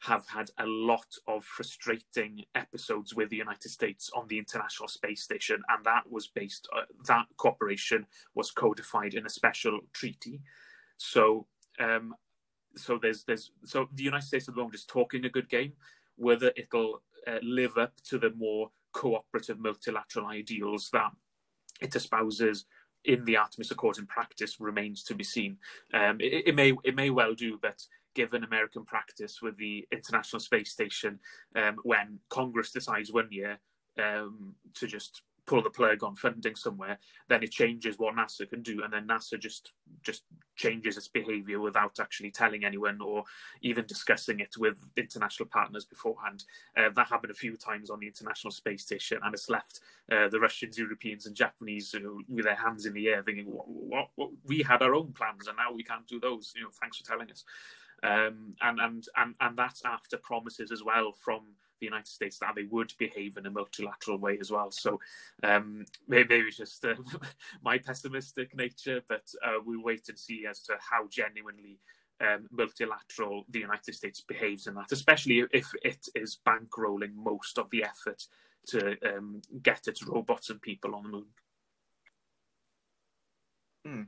have 0.01 0.27
had 0.29 0.51
a 0.59 0.67
lot 0.67 1.07
of 1.27 1.45
frustrating 1.45 2.45
episodes 2.55 3.15
with 3.15 3.31
the 3.31 3.37
United 3.37 3.69
States 3.69 4.11
on 4.15 4.29
the 4.29 4.39
International 4.39 4.89
Space 4.89 5.23
Station, 5.23 5.61
and 5.69 5.85
that 5.85 6.11
was 6.11 6.29
based 6.29 6.69
uh, 6.77 6.83
that 7.07 7.27
cooperation 7.37 8.07
was 8.35 8.51
codified 8.51 9.15
in 9.15 9.27
a 9.27 9.31
special 9.31 9.81
treaty. 9.93 10.41
So, 10.97 11.47
um, 11.81 12.15
so 12.77 12.99
there's 13.01 13.25
there's 13.25 13.51
so 13.65 13.89
the 13.93 14.05
United 14.05 14.27
States 14.27 14.49
at 14.49 14.55
the 14.55 14.61
moment 14.61 14.77
is 14.77 14.85
talking 14.85 15.25
a 15.25 15.31
good 15.31 15.49
game. 15.49 15.73
Whether 16.17 16.53
it'll 16.57 17.03
uh, 17.27 17.39
live 17.43 17.77
up 17.77 17.93
to 18.09 18.19
the 18.19 18.31
more 18.31 18.71
cooperative 18.93 19.59
multilateral 19.59 20.27
ideals 20.27 20.91
that 20.93 21.11
it 21.81 21.95
espouses 21.95 22.67
in 23.05 23.25
the 23.25 23.37
Artemis 23.37 23.71
Accord 23.71 23.99
in 23.99 24.07
practice 24.07 24.61
remains 24.61 25.03
to 25.05 25.15
be 25.15 25.25
seen. 25.25 25.57
Um, 25.95 26.21
it, 26.21 26.49
it, 26.49 26.55
may 26.55 26.73
it 26.85 26.95
may 26.95 27.11
well 27.11 27.35
do, 27.35 27.59
but 27.61 27.83
given 28.15 28.45
American 28.45 28.85
practice 28.85 29.41
with 29.43 29.57
the 29.57 29.87
International 29.93 30.41
Space 30.41 30.71
Station 30.71 31.19
um, 31.57 31.77
when 31.83 32.19
Congress 32.29 32.73
decides 32.73 33.13
one 33.13 33.29
year 33.31 33.59
um, 33.99 34.55
to 34.75 34.87
just 34.87 35.23
pull 35.49 35.63
the 35.63 35.71
plug 35.71 36.05
on 36.05 36.15
funding 36.15 36.55
somewhere, 36.55 36.99
then 37.29 37.43
it 37.43 37.51
changes 37.51 37.99
what 37.99 38.15
NASA 38.15 38.49
can 38.49 38.63
do, 38.63 38.83
and 38.85 38.93
then 38.93 39.09
NASA 39.09 39.41
just 39.41 39.73
just 40.03 40.25
changes 40.57 40.97
its 40.97 41.09
behaviour 41.09 41.59
without 41.59 41.99
actually 41.99 42.31
telling 42.31 42.65
anyone 42.65 43.01
or 43.01 43.25
even 43.63 43.87
discussing 43.87 44.41
it 44.41 44.55
with 44.59 44.79
international 44.97 45.49
partners 45.49 45.87
beforehand. 45.87 46.45
Uh, 46.77 46.91
that 46.95 47.09
happened 47.09 47.31
a 47.31 47.35
few 47.35 47.57
times 47.57 47.89
on 47.91 47.99
the 47.99 48.07
International 48.07 48.51
Space 48.51 48.83
Station, 48.83 49.19
and 49.25 49.35
it's 49.35 49.49
left 49.49 49.81
uh, 50.13 50.29
the 50.29 50.39
Russians, 50.39 50.79
Europeans, 50.79 51.27
and 51.27 51.35
Japanese 51.35 51.95
you 51.95 52.01
know, 52.01 52.21
with 52.29 52.45
their 52.45 52.55
hands 52.55 52.85
in 52.87 52.93
the 52.93 53.09
air, 53.09 53.23
thinking, 53.23 53.47
what, 53.47 53.69
what, 53.69 54.09
what, 54.17 54.31
"We 54.45 54.63
had 54.63 54.83
our 54.83 54.95
own 54.95 55.13
plans, 55.13 55.49
and 55.49 55.57
now 55.57 55.73
we 55.73 55.83
can't 55.83 56.07
do 56.07 56.21
those." 56.21 56.53
You 56.55 56.65
know, 56.65 56.71
thanks 56.81 56.99
for 56.99 57.05
telling 57.05 57.31
us. 57.31 57.45
Um, 58.03 58.55
and 58.61 58.81
and 58.81 59.05
and 59.17 59.35
and 59.41 59.59
that's 59.59 59.83
after 59.85 60.19
promises 60.19 60.71
as 60.71 60.85
well 60.85 61.13
from 61.13 61.43
the 61.81 61.87
United 61.87 62.09
States 62.09 62.39
that 62.39 62.55
they 62.55 62.65
would 62.65 62.93
behave 62.99 63.37
in 63.37 63.47
a 63.47 63.51
multilateral 63.51 64.19
way 64.19 64.39
as 64.41 64.51
well. 64.51 64.71
So 64.71 65.01
um, 65.43 65.85
maybe, 66.09 66.29
maybe, 66.29 66.49
it's 66.49 66.57
just 66.57 66.85
uh, 66.85 66.95
my 67.63 67.79
pessimistic 67.79 68.57
nature, 68.57 69.03
but 69.09 69.23
uh, 69.45 69.59
we'll 69.65 69.83
wait 69.83 70.09
and 70.09 70.19
see 70.19 70.47
as 70.47 70.61
to 70.63 70.77
how 70.79 71.07
genuinely 71.09 71.79
um, 72.21 72.49
multilateral 72.51 73.45
the 73.49 73.61
United 73.61 73.95
States 73.95 74.21
behaves 74.21 74.67
in 74.67 74.75
that, 74.75 74.91
especially 74.93 75.45
if 75.53 75.71
it 75.83 76.09
is 76.15 76.39
bankrolling 76.47 77.15
most 77.15 77.59
of 77.59 77.71
the 77.71 77.85
effort 77.85 78.25
to 78.67 78.97
um, 79.07 79.41
get 79.63 79.87
its 79.87 80.07
robots 80.07 80.51
and 80.51 80.61
people 80.61 80.95
on 80.95 81.05
the 81.05 81.09
moon. 81.09 81.27
Mm, 83.87 84.07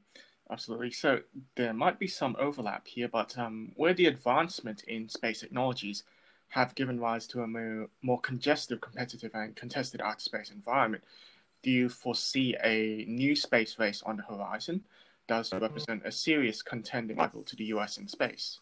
absolutely. 0.50 0.90
So 0.90 1.21
there 1.57 1.73
might 1.73 1.99
be 1.99 2.07
some 2.07 2.37
overlap 2.38 2.87
here, 2.87 3.09
but 3.09 3.37
um, 3.38 3.73
where 3.76 3.95
the 3.95 4.07
advancement 4.07 4.85
in 4.85 5.09
space 5.09 5.40
technologies 5.40 6.04
have 6.49 6.75
given 6.75 6.99
rise 6.99 7.26
to 7.28 7.42
a 7.42 7.47
more, 7.47 7.88
more 8.02 8.21
congested, 8.21 8.80
competitive, 8.80 9.30
and 9.35 9.54
contested 9.54 10.00
outer 10.00 10.21
space 10.21 10.50
environment. 10.50 11.04
Do 11.62 11.71
you 11.71 11.88
foresee 11.88 12.57
a 12.64 13.04
new 13.07 13.37
space 13.37 13.78
race 13.78 14.02
on 14.04 14.16
the 14.16 14.23
horizon? 14.23 14.83
Does 15.28 15.52
it 15.52 15.62
represent 15.62 16.02
a 16.04 16.11
serious 16.11 16.61
contending 16.62 17.19
rival 17.19 17.45
to 17.45 17.57
the 17.57 17.66
US 17.66 17.99
in 17.99 18.09
space? 18.09 18.59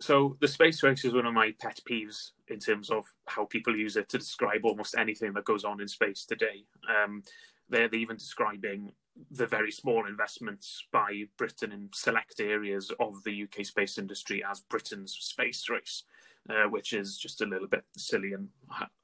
So 0.00 0.36
the 0.40 0.48
space 0.48 0.82
race 0.82 1.04
is 1.04 1.14
one 1.14 1.26
of 1.26 1.34
my 1.34 1.54
pet 1.60 1.80
peeves 1.88 2.30
in 2.48 2.58
terms 2.58 2.90
of 2.90 3.04
how 3.26 3.44
people 3.44 3.76
use 3.76 3.96
it 3.96 4.08
to 4.08 4.18
describe 4.18 4.64
almost 4.64 4.96
anything 4.96 5.32
that 5.34 5.44
goes 5.44 5.64
on 5.64 5.80
in 5.80 5.86
space 5.88 6.24
today. 6.24 6.64
Um, 6.88 7.22
they're 7.68 7.94
even 7.94 8.16
describing 8.16 8.92
the 9.30 9.46
very 9.46 9.70
small 9.72 10.06
investments 10.06 10.84
by 10.92 11.24
Britain 11.36 11.72
in 11.72 11.88
select 11.94 12.40
areas 12.40 12.90
of 13.00 13.22
the 13.24 13.42
UK 13.42 13.64
space 13.64 13.98
industry 13.98 14.42
as 14.48 14.60
Britain's 14.60 15.12
space 15.12 15.68
race 15.68 16.04
uh, 16.48 16.68
which 16.68 16.92
is 16.92 17.18
just 17.18 17.42
a 17.42 17.46
little 17.46 17.68
bit 17.68 17.84
silly 17.96 18.32
and 18.32 18.48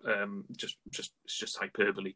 um, 0.07 0.45
just 0.57 0.79
just 0.91 1.13
it's 1.25 1.37
just 1.37 1.59
hyperbole. 1.59 2.15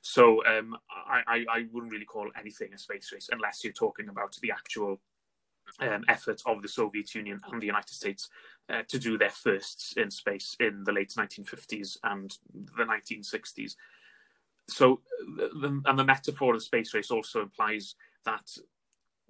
So 0.00 0.44
um, 0.46 0.76
I, 0.90 1.22
I, 1.26 1.44
I 1.52 1.66
wouldn't 1.72 1.92
really 1.92 2.04
call 2.04 2.28
anything 2.38 2.72
a 2.74 2.78
space 2.78 3.12
race 3.12 3.28
unless 3.30 3.62
you're 3.62 3.72
talking 3.72 4.08
about 4.08 4.36
the 4.42 4.50
actual 4.50 5.00
um, 5.80 6.04
effort 6.08 6.42
of 6.46 6.62
the 6.62 6.68
Soviet 6.68 7.14
Union 7.14 7.40
and 7.50 7.62
the 7.62 7.66
United 7.66 7.94
States 7.94 8.28
uh, 8.68 8.82
to 8.88 8.98
do 8.98 9.16
their 9.16 9.30
firsts 9.30 9.94
in 9.96 10.10
space 10.10 10.56
in 10.58 10.82
the 10.84 10.92
late 10.92 11.14
1950s 11.16 11.98
and 12.04 12.36
the 12.76 12.84
1960s. 12.84 13.76
So, 14.68 15.00
and 15.86 15.98
the 15.98 16.04
metaphor 16.04 16.54
of 16.54 16.60
the 16.60 16.64
space 16.64 16.94
race 16.94 17.10
also 17.10 17.42
implies 17.42 17.94
that 18.24 18.50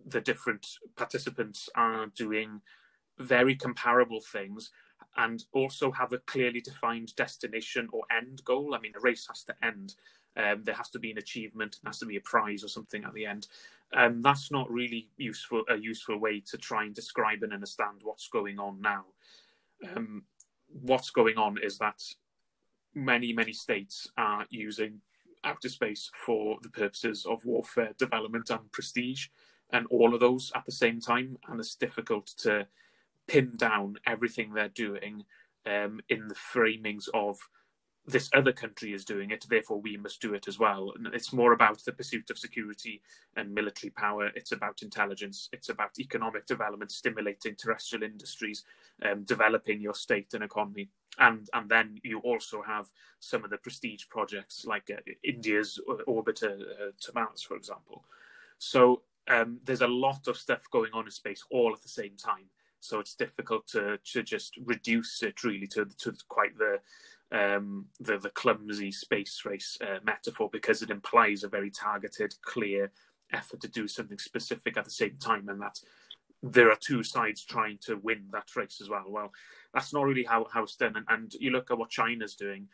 the 0.06 0.20
different 0.20 0.66
participants 0.96 1.68
are 1.74 2.06
doing 2.16 2.60
very 3.18 3.54
comparable 3.54 4.20
things 4.20 4.70
and 5.16 5.44
also 5.52 5.90
have 5.90 6.12
a 6.12 6.18
clearly 6.18 6.60
defined 6.60 7.14
destination 7.16 7.88
or 7.92 8.02
end 8.16 8.42
goal. 8.44 8.74
I 8.74 8.80
mean, 8.80 8.92
a 8.96 9.00
race 9.00 9.26
has 9.28 9.44
to 9.44 9.54
end. 9.62 9.94
Um, 10.36 10.64
there 10.64 10.74
has 10.74 10.88
to 10.90 10.98
be 10.98 11.10
an 11.10 11.18
achievement, 11.18 11.78
there 11.82 11.90
has 11.90 11.98
to 11.98 12.06
be 12.06 12.16
a 12.16 12.20
prize 12.20 12.64
or 12.64 12.68
something 12.68 13.04
at 13.04 13.12
the 13.12 13.26
end. 13.26 13.48
Um, 13.94 14.22
that's 14.22 14.50
not 14.50 14.70
really 14.70 15.08
useful 15.18 15.64
a 15.68 15.76
useful 15.76 16.18
way 16.18 16.40
to 16.46 16.56
try 16.56 16.84
and 16.84 16.94
describe 16.94 17.42
and 17.42 17.52
understand 17.52 18.00
what's 18.02 18.28
going 18.28 18.58
on 18.58 18.80
now. 18.80 19.04
Um, 19.94 20.24
what's 20.68 21.10
going 21.10 21.36
on 21.36 21.58
is 21.62 21.76
that 21.78 22.02
many 22.94 23.34
many 23.34 23.52
states 23.52 24.08
are 24.16 24.46
using 24.48 25.02
outer 25.44 25.68
space 25.68 26.10
for 26.26 26.58
the 26.62 26.68
purposes 26.68 27.26
of 27.26 27.44
warfare, 27.44 27.92
development, 27.98 28.50
and 28.50 28.70
prestige, 28.72 29.28
and 29.70 29.86
all 29.90 30.14
of 30.14 30.20
those 30.20 30.52
at 30.54 30.64
the 30.64 30.72
same 30.72 31.00
time, 31.00 31.38
and 31.48 31.58
it's 31.58 31.74
difficult 31.74 32.26
to 32.38 32.66
pin 33.26 33.52
down 33.56 33.96
everything 34.06 34.52
they're 34.52 34.68
doing 34.68 35.24
um, 35.66 36.00
in 36.08 36.28
the 36.28 36.34
framings 36.34 37.08
of 37.14 37.38
this 38.06 38.28
other 38.34 38.52
country 38.52 38.92
is 38.92 39.04
doing 39.04 39.30
it, 39.30 39.46
therefore 39.48 39.80
we 39.80 39.96
must 39.96 40.20
do 40.20 40.34
it 40.34 40.48
as 40.48 40.58
well. 40.58 40.92
It's 41.12 41.32
more 41.32 41.52
about 41.52 41.84
the 41.84 41.92
pursuit 41.92 42.30
of 42.30 42.38
security 42.38 43.00
and 43.36 43.54
military 43.54 43.90
power. 43.90 44.30
It's 44.34 44.50
about 44.50 44.82
intelligence. 44.82 45.48
It's 45.52 45.68
about 45.68 45.98
economic 46.00 46.46
development, 46.46 46.90
stimulating 46.90 47.54
terrestrial 47.54 48.02
industries, 48.02 48.64
um, 49.08 49.22
developing 49.22 49.80
your 49.80 49.94
state 49.94 50.34
and 50.34 50.42
economy. 50.42 50.88
And 51.18 51.48
and 51.52 51.68
then 51.68 52.00
you 52.02 52.18
also 52.20 52.62
have 52.62 52.86
some 53.20 53.44
of 53.44 53.50
the 53.50 53.58
prestige 53.58 54.04
projects 54.08 54.64
like 54.64 54.90
uh, 54.90 55.00
India's 55.22 55.78
orbiter 56.08 56.60
uh, 56.60 56.90
to 57.02 57.12
Mars, 57.14 57.42
for 57.42 57.56
example. 57.56 58.04
So 58.58 59.02
um, 59.28 59.60
there's 59.64 59.82
a 59.82 59.86
lot 59.86 60.26
of 60.26 60.36
stuff 60.36 60.62
going 60.72 60.90
on 60.92 61.04
in 61.04 61.10
space 61.12 61.44
all 61.50 61.72
at 61.72 61.82
the 61.82 61.88
same 61.88 62.16
time. 62.16 62.46
So 62.80 62.98
it's 62.98 63.14
difficult 63.14 63.68
to 63.68 63.98
to 64.12 64.22
just 64.24 64.58
reduce 64.64 65.22
it 65.22 65.44
really 65.44 65.68
to 65.68 65.84
to 65.98 66.12
quite 66.28 66.58
the 66.58 66.80
um, 67.32 67.86
the, 67.98 68.18
the 68.18 68.30
clumsy 68.30 68.92
space 68.92 69.42
race 69.44 69.78
uh, 69.80 69.98
metaphor 70.04 70.50
because 70.52 70.82
it 70.82 70.90
implies 70.90 71.42
a 71.42 71.48
very 71.48 71.70
targeted, 71.70 72.34
clear 72.42 72.92
effort 73.32 73.60
to 73.62 73.68
do 73.68 73.88
something 73.88 74.18
specific 74.18 74.76
at 74.76 74.84
the 74.84 74.90
same 74.90 75.16
time, 75.18 75.48
and 75.48 75.60
that 75.60 75.80
there 76.42 76.70
are 76.70 76.78
two 76.78 77.02
sides 77.02 77.44
trying 77.44 77.78
to 77.82 77.96
win 77.96 78.24
that 78.32 78.54
race 78.54 78.80
as 78.80 78.88
well. 78.88 79.04
Well, 79.08 79.32
that's 79.72 79.92
not 79.92 80.04
really 80.04 80.24
how, 80.24 80.46
how 80.52 80.64
it's 80.64 80.76
done. 80.76 80.96
And, 80.96 81.06
and 81.08 81.34
you 81.34 81.50
look 81.50 81.70
at 81.70 81.78
what 81.78 81.90
China's 81.90 82.34
doing, 82.34 82.68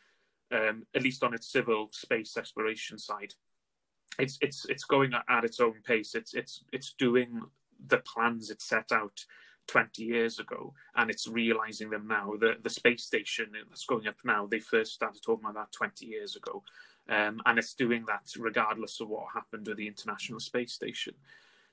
um, 0.51 0.87
at 0.95 1.03
least 1.03 1.23
on 1.23 1.35
its 1.35 1.53
civil 1.53 1.91
space 1.93 2.37
exploration 2.37 2.99
side, 2.99 3.35
it's 4.19 4.39
it's 4.41 4.65
it's 4.69 4.85
going 4.85 5.13
at 5.15 5.45
its 5.45 5.61
own 5.61 5.75
pace. 5.85 6.15
It's 6.15 6.35
it's 6.35 6.65
it's 6.73 6.95
doing 6.99 7.43
the 7.87 7.99
plans 7.99 8.51
it 8.51 8.61
set 8.61 8.91
out 8.91 9.25
20 9.69 10.03
years 10.03 10.39
ago 10.39 10.73
and 10.97 11.11
it's 11.11 11.29
realizing 11.29 11.91
them 11.91 12.07
now 12.09 12.33
the 12.41 12.57
the 12.63 12.71
space 12.71 13.05
station 13.05 13.47
that's 13.69 13.85
going 13.85 14.09
up 14.09 14.17
now 14.25 14.47
they 14.47 14.59
first 14.59 14.93
started 14.93 15.23
talking 15.23 15.45
about 15.45 15.55
that 15.55 15.73
20 15.73 16.07
years 16.07 16.37
ago 16.37 16.63
um, 17.09 17.41
and 17.47 17.59
it's 17.59 17.75
doing 17.75 18.05
that 18.07 18.23
regardless 18.39 19.01
of 19.01 19.09
what 19.09 19.27
happened 19.33 19.67
with 19.67 19.77
the 19.77 19.87
international 19.87 20.41
space 20.41 20.73
station 20.73 21.15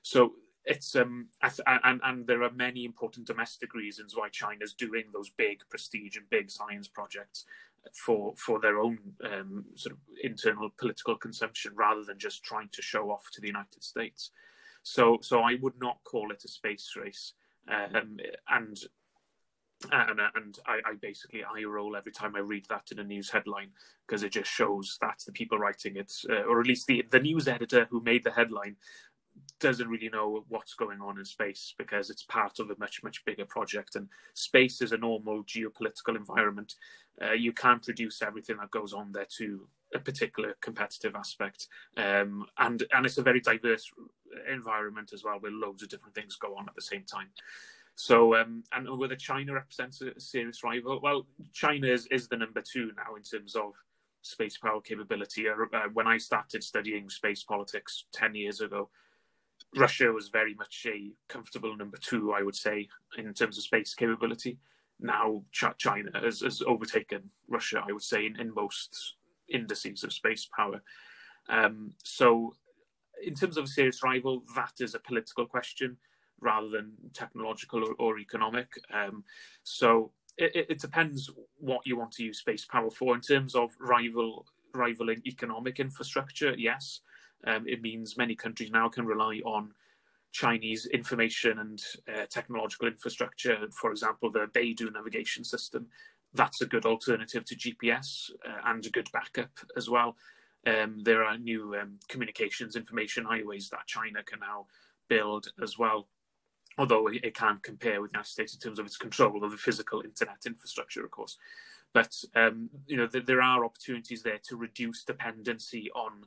so 0.02 0.34
it's 0.66 0.96
um 0.96 1.28
and 1.66 2.00
and 2.04 2.26
there 2.26 2.42
are 2.42 2.50
many 2.52 2.84
important 2.84 3.26
domestic 3.26 3.72
reasons 3.72 4.16
why 4.16 4.28
China's 4.28 4.74
doing 4.74 5.04
those 5.12 5.30
big 5.30 5.60
prestige 5.70 6.16
and 6.16 6.28
big 6.28 6.50
science 6.50 6.88
projects 6.88 7.44
for 7.94 8.34
for 8.36 8.60
their 8.60 8.78
own 8.78 8.98
um, 9.24 9.64
sort 9.74 9.92
of 9.92 9.98
internal 10.22 10.70
political 10.76 11.16
consumption 11.16 11.72
rather 11.76 12.02
than 12.04 12.18
just 12.18 12.42
trying 12.42 12.68
to 12.72 12.82
show 12.82 13.10
off 13.10 13.30
to 13.32 13.40
the 13.40 13.46
United 13.46 13.82
States. 13.82 14.32
So 14.82 15.18
so 15.22 15.40
I 15.40 15.56
would 15.62 15.78
not 15.80 15.98
call 16.04 16.32
it 16.32 16.44
a 16.44 16.48
space 16.48 16.94
race. 16.96 17.34
Um, 17.68 18.18
and 18.48 18.78
and, 19.92 20.20
and 20.34 20.58
I, 20.66 20.80
I, 20.86 20.94
basically 21.00 21.44
eye 21.44 21.64
roll 21.64 21.96
every 21.96 22.12
time 22.12 22.34
I 22.34 22.40
read 22.40 22.64
that 22.70 22.88
in 22.90 22.98
a 22.98 23.04
news 23.04 23.30
headline 23.30 23.70
because 24.06 24.22
it 24.22 24.32
just 24.32 24.50
shows 24.50 24.96
that 25.02 25.20
the 25.26 25.32
people 25.32 25.58
writing 25.58 25.96
it, 25.96 26.12
uh, 26.30 26.42
or 26.44 26.60
at 26.60 26.66
least 26.66 26.86
the 26.86 27.04
the 27.10 27.20
news 27.20 27.46
editor 27.46 27.86
who 27.90 28.00
made 28.00 28.24
the 28.24 28.30
headline, 28.30 28.76
doesn't 29.60 29.88
really 29.88 30.08
know 30.08 30.44
what's 30.48 30.74
going 30.74 31.00
on 31.00 31.18
in 31.18 31.24
space 31.24 31.74
because 31.78 32.10
it's 32.10 32.22
part 32.22 32.58
of 32.58 32.70
a 32.70 32.76
much 32.78 33.02
much 33.02 33.24
bigger 33.24 33.44
project. 33.44 33.96
And 33.96 34.08
space 34.34 34.80
is 34.80 34.92
a 34.92 34.98
normal 34.98 35.44
geopolitical 35.44 36.16
environment. 36.16 36.74
Uh, 37.20 37.32
you 37.32 37.52
can't 37.52 37.86
reduce 37.86 38.22
everything 38.22 38.56
that 38.58 38.70
goes 38.70 38.92
on 38.92 39.12
there 39.12 39.26
to 39.38 39.68
a 39.94 39.98
particular 39.98 40.56
competitive 40.60 41.14
aspect, 41.14 41.68
um, 41.96 42.46
and 42.58 42.84
and 42.92 43.06
it's 43.06 43.18
a 43.18 43.22
very 43.22 43.40
diverse 43.40 43.90
environment 44.50 45.10
as 45.12 45.24
well, 45.24 45.38
where 45.40 45.52
loads 45.52 45.82
of 45.82 45.88
different 45.88 46.14
things 46.14 46.36
go 46.36 46.56
on 46.56 46.68
at 46.68 46.74
the 46.74 46.82
same 46.82 47.04
time. 47.04 47.28
So, 47.94 48.36
um, 48.36 48.62
and 48.72 48.98
whether 48.98 49.16
China 49.16 49.54
represents 49.54 50.02
a 50.02 50.18
serious 50.20 50.62
rival, 50.62 51.00
well, 51.02 51.26
China 51.54 51.86
is, 51.86 52.06
is 52.10 52.28
the 52.28 52.36
number 52.36 52.60
two 52.60 52.92
now 52.96 53.16
in 53.16 53.22
terms 53.22 53.56
of 53.56 53.72
space 54.20 54.58
power 54.58 54.80
capability. 54.80 55.48
Uh, 55.48 55.54
uh 55.72 55.88
when 55.92 56.06
I 56.06 56.18
started 56.18 56.62
studying 56.62 57.08
space 57.08 57.42
politics 57.42 58.04
10 58.12 58.34
years 58.34 58.60
ago, 58.60 58.90
Russia 59.74 60.12
was 60.12 60.28
very 60.28 60.54
much 60.54 60.86
a 60.86 61.12
comfortable 61.28 61.76
number 61.76 61.96
two, 61.96 62.32
I 62.32 62.42
would 62.42 62.54
say, 62.54 62.88
in 63.16 63.32
terms 63.32 63.56
of 63.56 63.64
space 63.64 63.94
capability. 63.94 64.58
Now, 65.00 65.42
Ch- 65.52 65.76
China 65.78 66.10
has, 66.14 66.40
has, 66.40 66.62
overtaken 66.66 67.30
Russia, 67.48 67.82
I 67.86 67.92
would 67.92 68.02
say, 68.02 68.26
in, 68.26 68.38
in 68.40 68.54
most 68.54 69.16
indices 69.48 70.04
of 70.04 70.12
space 70.12 70.48
power. 70.54 70.82
Um, 71.48 71.92
so 72.02 72.54
in 73.24 73.34
terms 73.34 73.56
of 73.56 73.64
a 73.64 73.68
serious 73.68 74.02
rival, 74.02 74.42
that 74.54 74.74
is 74.80 74.94
a 74.94 74.98
political 74.98 75.46
question. 75.46 75.96
rather 76.40 76.68
than 76.68 76.92
technological 77.14 77.82
or, 77.82 77.94
or 77.98 78.18
economic. 78.18 78.68
Um, 78.92 79.24
so 79.62 80.12
it, 80.36 80.66
it, 80.68 80.78
depends 80.78 81.30
what 81.58 81.86
you 81.86 81.96
want 81.96 82.12
to 82.12 82.24
use 82.24 82.38
space 82.38 82.64
power 82.64 82.90
for. 82.90 83.14
In 83.14 83.20
terms 83.20 83.54
of 83.54 83.70
rival 83.80 84.46
rivaling 84.74 85.22
economic 85.24 85.80
infrastructure, 85.80 86.54
yes, 86.56 87.00
um, 87.46 87.66
it 87.66 87.80
means 87.80 88.18
many 88.18 88.34
countries 88.34 88.70
now 88.70 88.88
can 88.88 89.06
rely 89.06 89.40
on 89.44 89.72
Chinese 90.32 90.86
information 90.86 91.58
and 91.60 91.82
uh, 92.14 92.26
technological 92.28 92.88
infrastructure. 92.88 93.56
For 93.72 93.90
example, 93.90 94.30
the 94.30 94.46
Beidou 94.54 94.92
navigation 94.92 95.44
system. 95.44 95.86
That's 96.34 96.60
a 96.60 96.66
good 96.66 96.84
alternative 96.84 97.44
to 97.46 97.56
GPS 97.56 98.30
uh, 98.46 98.60
and 98.66 98.84
a 98.84 98.90
good 98.90 99.08
backup 99.12 99.52
as 99.76 99.88
well. 99.88 100.16
Um, 100.66 100.98
there 101.02 101.24
are 101.24 101.38
new 101.38 101.76
um, 101.76 101.98
communications 102.08 102.76
information 102.76 103.24
highways 103.24 103.68
that 103.70 103.86
China 103.86 104.22
can 104.24 104.40
now 104.40 104.66
build 105.08 105.46
as 105.62 105.78
well 105.78 106.08
although 106.78 107.08
it, 107.08 107.34
can't 107.34 107.62
compare 107.62 108.00
with 108.00 108.10
the 108.10 108.16
United 108.16 108.30
States 108.30 108.54
in 108.54 108.60
terms 108.60 108.78
of 108.78 108.86
its 108.86 108.96
control 108.96 109.44
of 109.44 109.50
the 109.50 109.56
physical 109.56 110.02
internet 110.02 110.42
infrastructure, 110.46 111.04
of 111.04 111.10
course. 111.10 111.38
But 111.94 112.14
um, 112.34 112.68
you 112.86 112.96
know, 112.96 113.06
th- 113.06 113.26
there 113.26 113.42
are 113.42 113.64
opportunities 113.64 114.22
there 114.22 114.40
to 114.48 114.56
reduce 114.56 115.04
dependency 115.04 115.90
on 115.94 116.24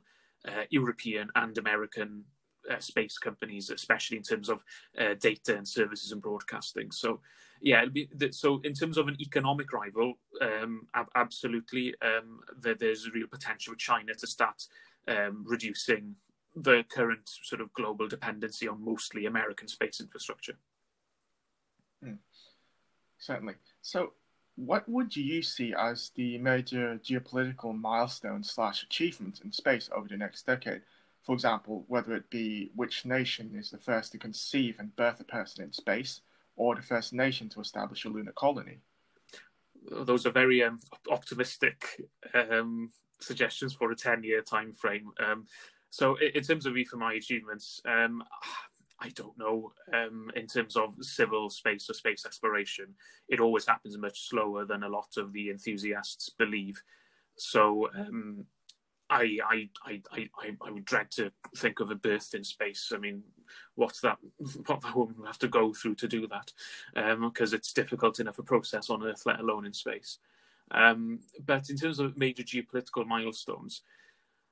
uh, 0.48 0.64
European 0.70 1.28
and 1.36 1.56
American 1.58 2.24
uh, 2.70 2.78
space 2.78 3.18
companies, 3.18 3.70
especially 3.70 4.16
in 4.16 4.22
terms 4.22 4.48
of 4.48 4.64
uh, 4.98 5.14
data 5.20 5.56
and 5.56 5.66
services 5.66 6.12
and 6.12 6.22
broadcasting. 6.22 6.90
So, 6.90 7.20
yeah, 7.60 7.84
be, 7.86 8.08
so 8.30 8.60
in 8.64 8.74
terms 8.74 8.96
of 8.96 9.08
an 9.08 9.16
economic 9.20 9.72
rival, 9.72 10.14
um, 10.40 10.86
ab- 10.94 11.10
absolutely, 11.14 11.94
um, 12.02 12.40
there, 12.58 12.74
there's 12.74 13.06
a 13.06 13.10
real 13.10 13.26
potential 13.26 13.72
for 13.74 13.78
China 13.78 14.14
to 14.14 14.26
start 14.26 14.66
um, 15.08 15.44
reducing 15.46 16.16
the 16.56 16.84
current 16.88 17.28
sort 17.42 17.60
of 17.60 17.72
global 17.72 18.08
dependency 18.08 18.66
on 18.66 18.84
mostly 18.84 19.26
American 19.26 19.68
space 19.68 20.00
infrastructure. 20.00 20.58
Mm. 22.04 22.18
Certainly. 23.18 23.54
So, 23.82 24.12
what 24.56 24.88
would 24.88 25.14
you 25.14 25.42
see 25.42 25.74
as 25.78 26.10
the 26.16 26.38
major 26.38 26.98
geopolitical 27.02 27.78
milestones 27.78 28.50
slash 28.50 28.82
achievements 28.82 29.40
in 29.40 29.52
space 29.52 29.88
over 29.94 30.08
the 30.08 30.16
next 30.16 30.46
decade? 30.46 30.82
For 31.22 31.34
example, 31.34 31.84
whether 31.88 32.14
it 32.14 32.28
be 32.30 32.70
which 32.74 33.04
nation 33.04 33.54
is 33.54 33.70
the 33.70 33.78
first 33.78 34.12
to 34.12 34.18
conceive 34.18 34.76
and 34.78 34.94
birth 34.96 35.20
a 35.20 35.24
person 35.24 35.64
in 35.64 35.72
space, 35.72 36.22
or 36.60 36.74
the 36.74 36.90
first 36.94 37.10
nation 37.24 37.48
to 37.48 37.60
establish 37.60 38.04
a 38.04 38.08
lunar 38.08 38.34
colony. 38.44 38.78
Those 40.10 40.26
are 40.26 40.40
very 40.42 40.62
um, 40.62 40.78
optimistic 41.10 41.76
um, 42.34 42.90
suggestions 43.18 43.72
for 43.72 43.90
a 43.90 43.96
ten-year 43.96 44.42
time 44.42 44.72
frame. 44.82 45.08
Um, 45.26 45.46
so 45.88 46.04
in 46.38 46.42
terms 46.42 46.66
of 46.66 46.74
my 47.06 47.14
achievements, 47.14 47.80
um, 47.86 48.22
I 49.06 49.08
don't 49.20 49.38
know. 49.38 49.72
Um, 49.98 50.30
in 50.36 50.46
terms 50.46 50.76
of 50.76 50.88
civil 51.00 51.48
space 51.48 51.88
or 51.88 51.94
space 51.94 52.26
exploration, 52.26 52.88
it 53.32 53.40
always 53.40 53.66
happens 53.66 53.96
much 53.96 54.28
slower 54.28 54.66
than 54.66 54.82
a 54.82 54.94
lot 54.98 55.12
of 55.16 55.32
the 55.32 55.48
enthusiasts 55.48 56.28
believe. 56.42 56.76
So 57.36 57.88
um, 58.00 58.44
I, 59.10 59.38
I, 59.44 59.68
I, 59.84 60.02
I, 60.12 60.56
I 60.64 60.70
would 60.70 60.84
dread 60.84 61.10
to 61.12 61.32
think 61.56 61.80
of 61.80 61.90
a 61.90 61.96
birth 61.96 62.32
in 62.32 62.44
space. 62.44 62.92
I 62.94 62.98
mean, 62.98 63.22
what's 63.74 64.00
that? 64.00 64.18
What 64.66 64.80
that 64.82 64.96
woman 64.96 65.16
have 65.26 65.38
to 65.40 65.48
go 65.48 65.74
through 65.74 65.96
to 65.96 66.08
do 66.08 66.28
that? 66.28 66.52
Because 66.94 67.52
um, 67.52 67.56
it's 67.56 67.72
difficult 67.72 68.20
enough 68.20 68.38
a 68.38 68.44
process 68.44 68.88
on 68.88 69.02
Earth, 69.02 69.22
let 69.26 69.40
alone 69.40 69.66
in 69.66 69.72
space. 69.72 70.18
Um, 70.70 71.18
but 71.44 71.68
in 71.68 71.76
terms 71.76 71.98
of 71.98 72.16
major 72.16 72.44
geopolitical 72.44 73.04
milestones, 73.04 73.82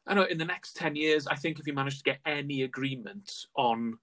I 0.06 0.14
know 0.14 0.24
in 0.24 0.38
the 0.38 0.44
next 0.44 0.76
10 0.76 0.96
years, 0.96 1.26
I 1.28 1.36
think 1.36 1.58
if 1.58 1.66
you 1.66 1.72
manage 1.72 1.98
to 1.98 2.04
get 2.04 2.18
any 2.26 2.62
agreement 2.62 3.30
on 3.54 3.98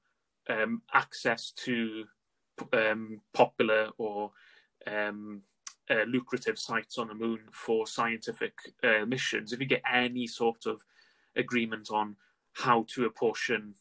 um, 0.49 0.83
access 0.93 1.51
to 1.65 2.05
um, 2.71 3.19
popular 3.33 3.89
or 3.97 4.31
um, 4.87 5.41
uh, 5.89 6.03
lucrative 6.07 6.57
sites 6.57 6.97
on 6.97 7.07
the 7.07 7.13
moon 7.13 7.39
for 7.51 7.85
scientific 7.87 8.53
uh, 8.83 9.05
missions, 9.05 9.53
if 9.53 9.59
you 9.59 9.65
get 9.65 9.83
any 9.91 10.27
sort 10.27 10.65
of 10.65 10.83
agreement 11.35 11.89
on 11.91 12.15
how 12.53 12.85
to 12.87 13.05
apportion 13.05 13.75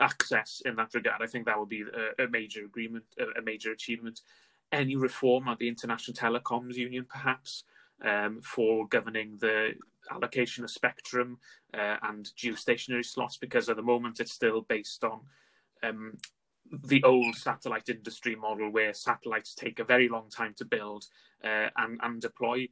access 0.00 0.62
in 0.64 0.74
that 0.76 0.94
regard, 0.94 1.22
I 1.22 1.26
think 1.26 1.46
that 1.46 1.58
would 1.58 1.68
be 1.68 1.82
a, 1.82 2.24
a 2.24 2.28
major 2.28 2.64
agreement, 2.64 3.04
a, 3.18 3.38
a, 3.38 3.42
major 3.42 3.72
achievement. 3.72 4.20
Any 4.72 4.96
reform 4.96 5.48
at 5.48 5.58
the 5.58 5.68
International 5.68 6.16
Telecoms 6.16 6.74
Union, 6.74 7.06
perhaps, 7.08 7.64
um, 8.04 8.40
for 8.42 8.86
governing 8.88 9.36
the 9.40 9.74
allocation 10.10 10.64
of 10.64 10.70
spectrum 10.70 11.38
uh, 11.74 11.96
and 12.02 12.30
geostationary 12.36 13.04
slots 13.04 13.36
because 13.36 13.68
at 13.68 13.76
the 13.76 13.82
moment 13.82 14.20
it's 14.20 14.32
still 14.32 14.62
based 14.62 15.04
on 15.04 15.20
um, 15.82 16.16
the 16.84 17.02
old 17.04 17.34
satellite 17.34 17.88
industry 17.88 18.34
model 18.34 18.70
where 18.70 18.92
satellites 18.92 19.54
take 19.54 19.78
a 19.78 19.84
very 19.84 20.08
long 20.08 20.28
time 20.28 20.54
to 20.58 20.64
build 20.64 21.06
uh, 21.44 21.68
and, 21.76 21.98
and 22.02 22.20
deploy. 22.20 22.68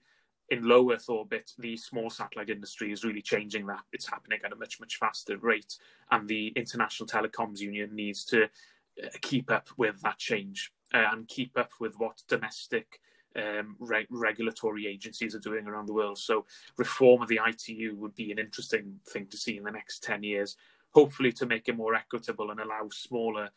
In 0.48 0.68
low 0.68 0.92
Earth 0.92 1.08
orbit, 1.08 1.50
the 1.58 1.76
small 1.76 2.08
satellite 2.08 2.50
industry 2.50 2.92
is 2.92 3.04
really 3.04 3.22
changing 3.22 3.66
that. 3.66 3.82
It's 3.92 4.08
happening 4.08 4.38
at 4.44 4.52
a 4.52 4.56
much, 4.56 4.78
much 4.78 4.96
faster 4.96 5.36
rate. 5.38 5.76
And 6.10 6.28
the 6.28 6.48
International 6.48 7.08
Telecoms 7.08 7.58
Union 7.58 7.94
needs 7.94 8.24
to 8.26 8.44
uh, 8.44 9.08
keep 9.22 9.50
up 9.50 9.68
with 9.76 10.00
that 10.02 10.18
change 10.18 10.72
uh, 10.94 11.06
and 11.10 11.26
keep 11.26 11.58
up 11.58 11.70
with 11.80 11.94
what 11.98 12.22
domestic 12.28 13.00
um, 13.36 13.76
re- 13.78 14.06
regulatory 14.08 14.86
agencies 14.86 15.34
are 15.34 15.40
doing 15.40 15.66
around 15.66 15.86
the 15.86 15.92
world. 15.92 16.18
So, 16.18 16.46
reform 16.76 17.22
of 17.22 17.28
the 17.28 17.40
ITU 17.46 17.96
would 17.96 18.14
be 18.14 18.32
an 18.32 18.38
interesting 18.38 19.00
thing 19.08 19.26
to 19.26 19.36
see 19.36 19.56
in 19.56 19.64
the 19.64 19.70
next 19.70 20.02
10 20.04 20.22
years, 20.22 20.56
hopefully, 20.94 21.32
to 21.32 21.46
make 21.46 21.68
it 21.68 21.76
more 21.76 21.94
equitable 21.94 22.50
and 22.50 22.60
allow 22.60 22.88
smaller 22.90 23.50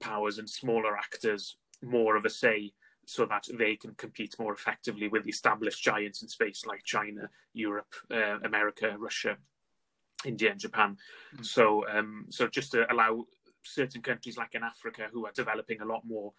powers 0.00 0.38
and 0.38 0.48
smaller 0.48 0.96
actors 0.96 1.56
more 1.82 2.16
of 2.16 2.24
a 2.24 2.30
say 2.30 2.72
so 3.06 3.24
that 3.26 3.46
they 3.56 3.76
can 3.76 3.94
compete 3.94 4.34
more 4.38 4.52
effectively 4.52 5.08
with 5.08 5.28
established 5.28 5.82
giants 5.82 6.22
in 6.22 6.28
space 6.28 6.66
like 6.66 6.82
China, 6.84 7.30
Europe, 7.52 7.94
uh, 8.10 8.38
America, 8.44 8.96
Russia, 8.98 9.36
India, 10.24 10.50
and 10.50 10.60
Japan. 10.60 10.96
Mm-hmm. 11.34 11.44
So, 11.44 11.88
um, 11.88 12.26
so 12.30 12.48
just 12.48 12.72
to 12.72 12.92
allow 12.92 13.24
certain 13.62 14.02
countries 14.02 14.36
like 14.36 14.54
in 14.54 14.62
Africa 14.62 15.08
who 15.12 15.26
are 15.26 15.32
developing 15.32 15.80
a 15.80 15.84
lot 15.84 16.02
more 16.06 16.32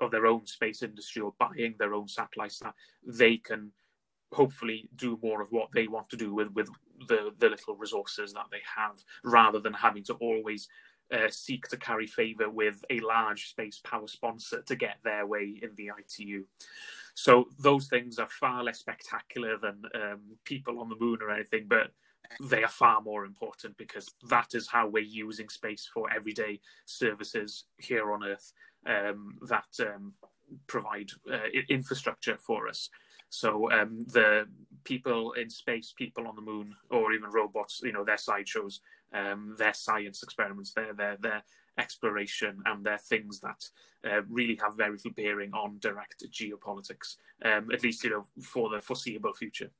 of 0.00 0.10
their 0.10 0.26
own 0.26 0.46
space 0.46 0.82
industry 0.82 1.22
or 1.22 1.34
buying 1.38 1.74
their 1.78 1.94
own 1.94 2.08
satellites 2.08 2.58
that 2.58 2.74
they 3.06 3.36
can 3.36 3.72
hopefully 4.32 4.88
do 4.96 5.18
more 5.22 5.42
of 5.42 5.48
what 5.50 5.68
they 5.74 5.88
want 5.88 6.08
to 6.08 6.16
do 6.16 6.32
with 6.34 6.48
with 6.52 6.68
the 7.08 7.32
the 7.38 7.48
little 7.48 7.76
resources 7.76 8.32
that 8.32 8.46
they 8.50 8.60
have 8.76 8.96
rather 9.24 9.58
than 9.58 9.72
having 9.72 10.04
to 10.04 10.14
always 10.14 10.68
uh, 11.12 11.28
seek 11.30 11.68
to 11.68 11.76
carry 11.76 12.06
favor 12.06 12.50
with 12.50 12.84
a 12.90 13.00
large 13.00 13.50
space 13.50 13.80
power 13.84 14.08
sponsor 14.08 14.62
to 14.62 14.76
get 14.76 14.98
their 15.04 15.26
way 15.26 15.60
in 15.62 15.70
the 15.76 15.90
ITU. 15.98 16.44
So 17.14 17.48
those 17.58 17.88
things 17.88 18.18
are 18.18 18.28
far 18.28 18.64
less 18.64 18.80
spectacular 18.80 19.58
than 19.58 19.82
um, 19.94 20.20
people 20.44 20.80
on 20.80 20.88
the 20.88 20.96
moon 21.00 21.18
or 21.22 21.30
anything, 21.30 21.66
but 21.68 21.92
they 22.40 22.62
are 22.62 22.68
far 22.68 23.00
more 23.02 23.24
important 23.24 23.76
because 23.76 24.08
that 24.28 24.54
is 24.54 24.68
how 24.68 24.88
we're 24.88 25.02
using 25.02 25.48
space 25.48 25.88
for 25.92 26.12
everyday 26.12 26.60
services 26.86 27.64
here 27.78 28.12
on 28.12 28.24
Earth 28.24 28.52
um, 28.86 29.38
that 29.48 29.66
um, 29.80 30.14
provide 30.66 31.10
uh, 31.32 31.38
infrastructure 31.68 32.38
for 32.38 32.68
us. 32.68 32.90
So 33.30 33.70
um, 33.72 34.06
the 34.12 34.46
people 34.84 35.32
in 35.32 35.50
space, 35.50 35.94
people 35.96 36.26
on 36.28 36.36
the 36.36 36.42
moon, 36.42 36.74
or 36.90 37.12
even 37.12 37.30
robots, 37.30 37.80
you 37.82 37.92
know, 37.92 38.04
their 38.04 38.18
sideshows, 38.18 38.80
um, 39.12 39.54
their 39.58 39.74
science 39.74 40.22
experiments, 40.22 40.72
their 40.72 40.92
their 40.94 41.16
their 41.16 41.42
exploration, 41.78 42.62
and 42.66 42.84
their 42.84 42.98
things 42.98 43.40
that 43.40 43.64
uh, 44.04 44.22
really 44.28 44.58
have 44.62 44.76
very 44.76 44.92
little 44.92 45.12
bearing 45.12 45.52
on 45.52 45.78
direct 45.80 46.24
geopolitics, 46.30 47.16
um, 47.44 47.70
at 47.72 47.82
least 47.82 48.04
you 48.04 48.10
know 48.10 48.24
for 48.42 48.68
the 48.70 48.80
foreseeable 48.80 49.32
future. 49.32 49.70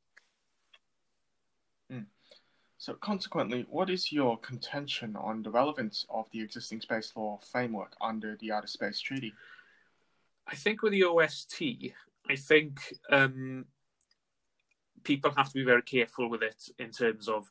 Mm. 1.92 2.06
So, 2.78 2.94
consequently, 2.94 3.66
what 3.68 3.90
is 3.90 4.10
your 4.10 4.38
contention 4.38 5.14
on 5.16 5.42
the 5.42 5.50
relevance 5.50 6.06
of 6.08 6.26
the 6.32 6.40
existing 6.40 6.80
space 6.80 7.12
law 7.14 7.38
framework 7.52 7.94
under 8.00 8.36
the 8.40 8.52
Outer 8.52 8.68
Space 8.68 9.00
Treaty? 9.00 9.34
I 10.46 10.56
think 10.56 10.82
with 10.82 10.92
the 10.92 11.04
OST, 11.04 11.62
I 12.28 12.36
think 12.36 12.80
um, 13.10 13.66
people 15.04 15.30
have 15.36 15.48
to 15.48 15.54
be 15.54 15.64
very 15.64 15.82
careful 15.82 16.28
with 16.28 16.42
it 16.42 16.70
in 16.78 16.90
terms 16.90 17.28
of 17.28 17.50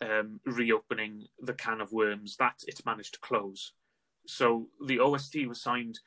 um, 0.00 0.40
reopening 0.44 1.26
the 1.40 1.54
can 1.54 1.80
of 1.80 1.92
worms 1.92 2.36
that 2.36 2.62
it 2.66 2.84
managed 2.84 3.14
to 3.14 3.20
close. 3.20 3.72
So 4.26 4.68
the 4.84 5.00
OST 5.00 5.46
was 5.46 5.60
signed 5.60 6.00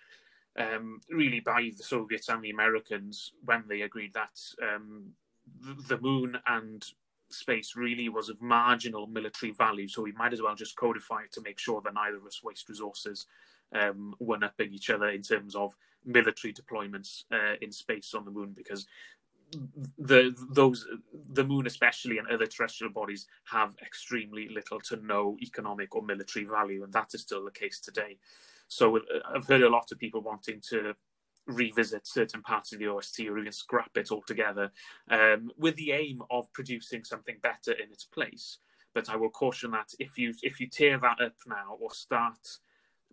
um, 0.58 1.02
really 1.10 1.40
by 1.40 1.72
the 1.78 1.84
Soviets 1.84 2.30
and 2.30 2.44
the 2.44 2.50
Americans 2.50 3.34
when 3.46 3.64
they 3.68 3.82
agreed 3.82 4.14
that 4.14 4.40
um, 4.62 5.12
the 5.88 6.00
moon 6.00 6.38
and 6.46 6.86
space 7.32 7.76
really 7.76 8.10
was 8.10 8.30
of 8.30 8.42
marginal 8.42 9.08
military 9.08 9.52
value, 9.52 9.88
so 9.88 10.02
we 10.02 10.12
might 10.14 10.34
as 10.34 10.42
well 10.42 10.56
just 10.56 10.76
codify 10.76 11.22
it 11.24 11.32
to 11.34 11.42
make 11.42 11.60
sure 11.60 11.82
that 11.82 11.94
neither 11.94 12.18
of 12.18 12.26
us 12.26 12.44
waste 12.44 12.68
resources 12.70 13.28
um, 13.74 14.16
one 14.18 14.44
upping 14.44 14.74
each 14.74 14.90
other 14.90 15.10
in 15.10 15.22
terms 15.22 15.56
of 15.56 15.76
military 16.06 16.54
deployments 16.54 17.24
uh, 17.32 17.56
in 17.62 17.72
space 17.72 18.14
on 18.14 18.26
the 18.26 18.32
moon, 18.32 18.54
because 18.56 18.88
the 19.98 20.36
those 20.52 20.86
the 21.34 21.44
moon 21.44 21.68
especially 21.68 22.18
and 22.18 22.28
other 22.28 22.46
terrestrial 22.46 22.94
bodies 22.94 23.28
have 23.46 23.76
extremely 23.82 24.50
little 24.50 24.80
to 24.82 24.98
no 24.98 25.38
economic 25.42 25.96
or 25.96 26.04
military 26.04 26.46
value, 26.46 26.84
and 26.84 26.94
that 26.94 27.14
is 27.14 27.22
still 27.22 27.44
the 27.46 27.52
case 27.52 27.80
today. 27.80 28.18
So 28.68 29.00
I've 29.34 29.48
heard 29.48 29.64
a 29.64 29.70
lot 29.70 29.92
of 29.92 30.00
people 30.00 30.22
wanting 30.22 30.62
to 30.70 30.94
revisit 31.48 32.06
certain 32.06 32.42
parts 32.44 32.72
of 32.72 32.80
the 32.80 32.88
OST 32.88 33.22
or 33.22 33.40
even 33.40 33.52
scrap 33.52 33.90
it 33.96 34.12
altogether 34.12 34.72
um, 35.10 35.50
with 35.58 35.76
the 35.76 35.92
aim 35.92 36.22
of 36.30 36.52
producing 36.54 37.04
something 37.04 37.38
better 37.42 37.72
in 37.72 37.92
its 37.92 38.06
place. 38.06 38.60
But 38.94 39.10
I 39.10 39.16
will 39.16 39.30
caution 39.30 39.72
that 39.72 39.90
if 40.00 40.18
you 40.18 40.34
if 40.44 40.60
you 40.60 40.68
tear 40.68 41.00
that 41.00 41.22
up 41.22 41.36
now 41.48 41.78
or 41.80 41.92
start 41.92 42.60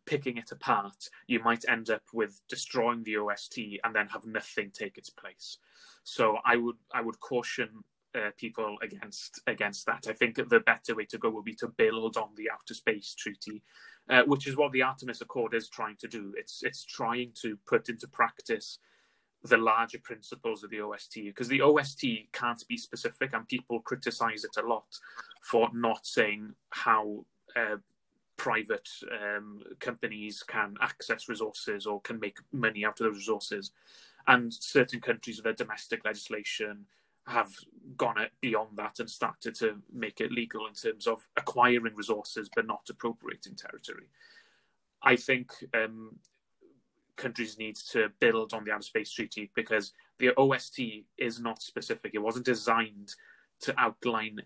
picking 0.07 0.37
it 0.37 0.53
apart, 0.53 1.09
you 1.27 1.43
might 1.43 1.65
end 1.69 1.91
up 1.91 2.03
with 2.13 2.41
destroying 2.49 3.03
the 3.03 3.17
OST 3.17 3.59
and 3.83 3.95
then 3.95 4.09
have 4.09 4.25
nothing 4.25 4.71
take 4.71 4.97
its 4.97 5.11
place. 5.11 5.59
So 6.07 6.39
I 6.45 6.57
would 6.57 6.77
I 6.95 7.01
would 7.01 7.19
caution 7.19 7.83
uh, 8.15 8.31
people 8.37 8.77
against 8.81 9.41
against 9.49 9.87
that. 9.87 10.07
I 10.09 10.13
think 10.13 10.37
the 10.37 10.61
better 10.61 10.95
way 10.95 11.05
to 11.07 11.19
go 11.19 11.31
would 11.31 11.45
be 11.45 11.57
to 11.57 11.67
build 11.67 12.17
on 12.17 12.29
the 12.37 12.49
Outer 12.49 12.75
Space 12.75 13.13
Treaty, 13.19 13.61
uh, 14.09 14.23
which 14.23 14.47
is 14.47 14.57
what 14.57 14.71
the 14.71 14.83
Artemis 14.83 15.21
Accord 15.21 15.53
is 15.53 15.69
trying 15.69 15.97
to 15.97 16.07
do. 16.07 16.33
It's 16.37 16.63
it's 16.63 16.85
trying 16.85 17.33
to 17.43 17.59
put 17.67 17.89
into 17.89 18.07
practice 18.07 18.79
the 19.43 19.57
larger 19.57 19.99
principles 19.99 20.63
of 20.63 20.71
the 20.71 20.81
OST 20.81 21.15
because 21.25 21.49
the 21.49 21.61
OST 21.61 22.05
can't 22.33 22.63
be 22.69 22.77
specific, 22.77 23.33
and 23.35 23.49
people 23.49 23.81
criticize 23.81 24.45
it 24.45 24.63
a 24.63 24.67
lot 24.67 24.87
for 25.43 25.69
not 25.75 26.07
saying 26.07 26.55
how. 26.71 27.25
Uh, 27.57 27.79
private 28.39 28.87
um, 29.11 29.63
companies 29.81 30.43
can 30.43 30.75
access 30.83 31.27
resources 31.27 31.87
or 31.87 32.03
can 32.03 32.21
make 32.21 32.37
money 32.53 32.85
out 32.85 33.01
of 33.01 33.07
those 33.07 33.17
resources. 33.17 33.73
And 34.29 34.53
certain 34.53 35.01
countries 35.01 35.37
with 35.37 35.45
their 35.45 35.53
domestic 35.53 36.05
legislation 36.05 36.87
have 37.27 37.53
gone 37.97 38.17
beyond 38.41 38.77
that 38.77 38.99
and 39.01 39.11
started 39.11 39.55
to 39.57 39.77
make 39.93 40.21
it 40.21 40.31
legal 40.31 40.67
in 40.67 40.75
terms 40.75 41.07
of 41.07 41.27
acquiring 41.37 41.95
resources 41.95 42.49
but 42.55 42.67
not 42.67 42.89
appropriating 42.89 43.55
territory. 43.55 44.07
I 45.03 45.17
think 45.17 45.51
um, 45.75 46.17
countries 47.17 47.59
need 47.59 47.77
to 47.91 48.11
build 48.21 48.53
on 48.53 48.65
the 48.65 48.73
Outer 48.73 48.83
Space 48.83 49.11
Treaty 49.11 49.51
because 49.55 49.93
the 50.19 50.33
OST 50.37 50.81
is 51.19 51.41
not 51.41 51.63
specific. 51.63 52.13
It 52.15 52.23
wasn't 52.23 52.47
designed 52.47 53.15
to 53.61 53.75
outline 53.79 54.41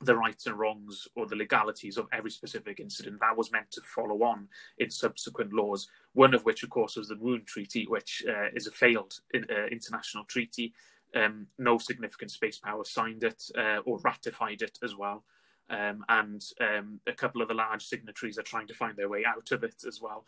the 0.00 0.16
rights 0.16 0.46
and 0.46 0.58
wrongs 0.58 1.06
or 1.14 1.26
the 1.26 1.36
legalities 1.36 1.96
of 1.96 2.08
every 2.12 2.30
specific 2.30 2.80
incident. 2.80 3.20
That 3.20 3.36
was 3.36 3.52
meant 3.52 3.70
to 3.72 3.80
follow 3.82 4.22
on 4.22 4.48
in 4.78 4.90
subsequent 4.90 5.52
laws, 5.52 5.88
one 6.12 6.34
of 6.34 6.44
which, 6.44 6.62
of 6.62 6.70
course, 6.70 6.96
was 6.96 7.08
the 7.08 7.16
Moon 7.16 7.42
Treaty, 7.46 7.86
which 7.88 8.22
uh, 8.28 8.48
is 8.54 8.66
a 8.66 8.72
failed 8.72 9.14
uh, 9.34 9.66
international 9.70 10.24
treaty. 10.24 10.74
Um, 11.14 11.46
no 11.58 11.78
significant 11.78 12.32
space 12.32 12.58
power 12.58 12.84
signed 12.84 13.22
it 13.22 13.42
uh, 13.56 13.78
or 13.84 13.98
ratified 14.00 14.62
it 14.62 14.78
as 14.82 14.96
well. 14.96 15.24
Um, 15.70 16.04
and 16.08 16.44
um, 16.60 17.00
a 17.06 17.12
couple 17.12 17.40
of 17.40 17.48
the 17.48 17.54
large 17.54 17.84
signatories 17.84 18.38
are 18.38 18.42
trying 18.42 18.66
to 18.66 18.74
find 18.74 18.96
their 18.96 19.08
way 19.08 19.24
out 19.24 19.50
of 19.52 19.64
it 19.64 19.84
as 19.86 20.00
well. 20.00 20.26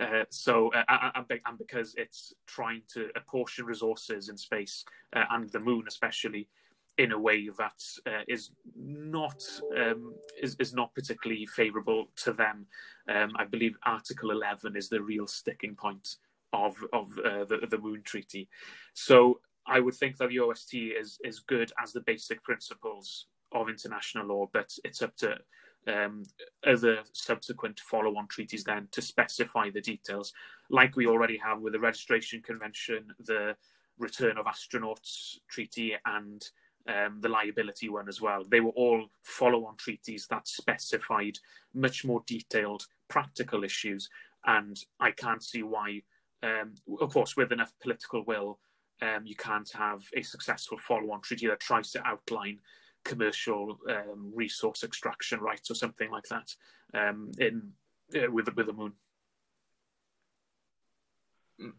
Uh, 0.00 0.24
so, 0.30 0.72
uh, 0.72 1.10
and, 1.14 1.58
because 1.58 1.94
it's 1.96 2.32
trying 2.46 2.82
to 2.94 3.08
apportion 3.16 3.64
resources 3.66 4.28
in 4.28 4.36
space 4.36 4.84
uh, 5.14 5.24
and 5.30 5.50
the 5.50 5.58
moon, 5.58 5.84
especially, 5.88 6.48
in 6.98 7.12
a 7.12 7.18
way 7.18 7.48
that 7.58 7.80
uh, 8.06 8.22
is 8.26 8.50
not 8.76 9.42
um, 9.76 10.14
is, 10.42 10.56
is 10.58 10.74
not 10.74 10.94
particularly 10.94 11.46
favourable 11.46 12.06
to 12.16 12.32
them. 12.32 12.66
Um, 13.08 13.32
I 13.36 13.44
believe 13.44 13.76
Article 13.86 14.30
11 14.32 14.76
is 14.76 14.88
the 14.88 15.00
real 15.00 15.26
sticking 15.26 15.74
point 15.74 16.16
of 16.52 16.76
of 16.92 17.06
uh, 17.24 17.44
the 17.44 17.66
the 17.70 17.78
Moon 17.78 18.02
Treaty. 18.04 18.48
So 18.94 19.40
I 19.66 19.80
would 19.80 19.94
think 19.94 20.16
that 20.16 20.28
the 20.28 20.40
OST 20.40 20.74
is 20.74 21.18
is 21.24 21.40
good 21.40 21.72
as 21.82 21.92
the 21.92 22.00
basic 22.00 22.42
principles 22.42 23.26
of 23.52 23.68
international 23.68 24.26
law, 24.26 24.46
but 24.52 24.70
it's 24.84 25.00
up 25.00 25.16
to 25.16 25.38
um, 25.86 26.24
other 26.66 26.98
subsequent 27.12 27.80
follow-on 27.80 28.28
treaties 28.28 28.64
then 28.64 28.88
to 28.92 29.00
specify 29.00 29.70
the 29.70 29.80
details, 29.80 30.32
like 30.70 30.96
we 30.96 31.06
already 31.06 31.38
have 31.38 31.60
with 31.60 31.72
the 31.72 31.80
Registration 31.80 32.42
Convention, 32.42 33.06
the 33.24 33.56
Return 33.98 34.36
of 34.36 34.46
Astronauts 34.46 35.38
Treaty, 35.48 35.94
and 36.04 36.44
um, 36.88 37.20
the 37.20 37.28
liability 37.28 37.88
one 37.88 38.08
as 38.08 38.20
well. 38.20 38.44
They 38.48 38.60
were 38.60 38.70
all 38.70 39.06
follow 39.22 39.66
on 39.66 39.76
treaties 39.76 40.26
that 40.30 40.48
specified 40.48 41.38
much 41.74 42.04
more 42.04 42.22
detailed 42.26 42.86
practical 43.08 43.62
issues. 43.62 44.08
And 44.46 44.78
I 44.98 45.10
can't 45.10 45.42
see 45.42 45.62
why, 45.62 46.02
um, 46.42 46.74
of 47.00 47.12
course, 47.12 47.36
with 47.36 47.52
enough 47.52 47.74
political 47.80 48.24
will, 48.24 48.58
um, 49.02 49.26
you 49.26 49.36
can't 49.36 49.70
have 49.74 50.02
a 50.16 50.22
successful 50.22 50.78
follow 50.78 51.12
on 51.12 51.20
treaty 51.20 51.46
that 51.46 51.60
tries 51.60 51.92
to 51.92 52.06
outline 52.06 52.58
commercial 53.04 53.78
um, 53.88 54.32
resource 54.34 54.82
extraction 54.82 55.40
rights 55.40 55.70
or 55.70 55.74
something 55.74 56.10
like 56.10 56.24
that 56.24 56.54
um, 56.94 57.30
in 57.38 57.72
uh, 58.16 58.30
with, 58.30 58.48
with 58.56 58.66
the 58.66 58.72
moon. 58.72 58.92
Mm, 61.60 61.72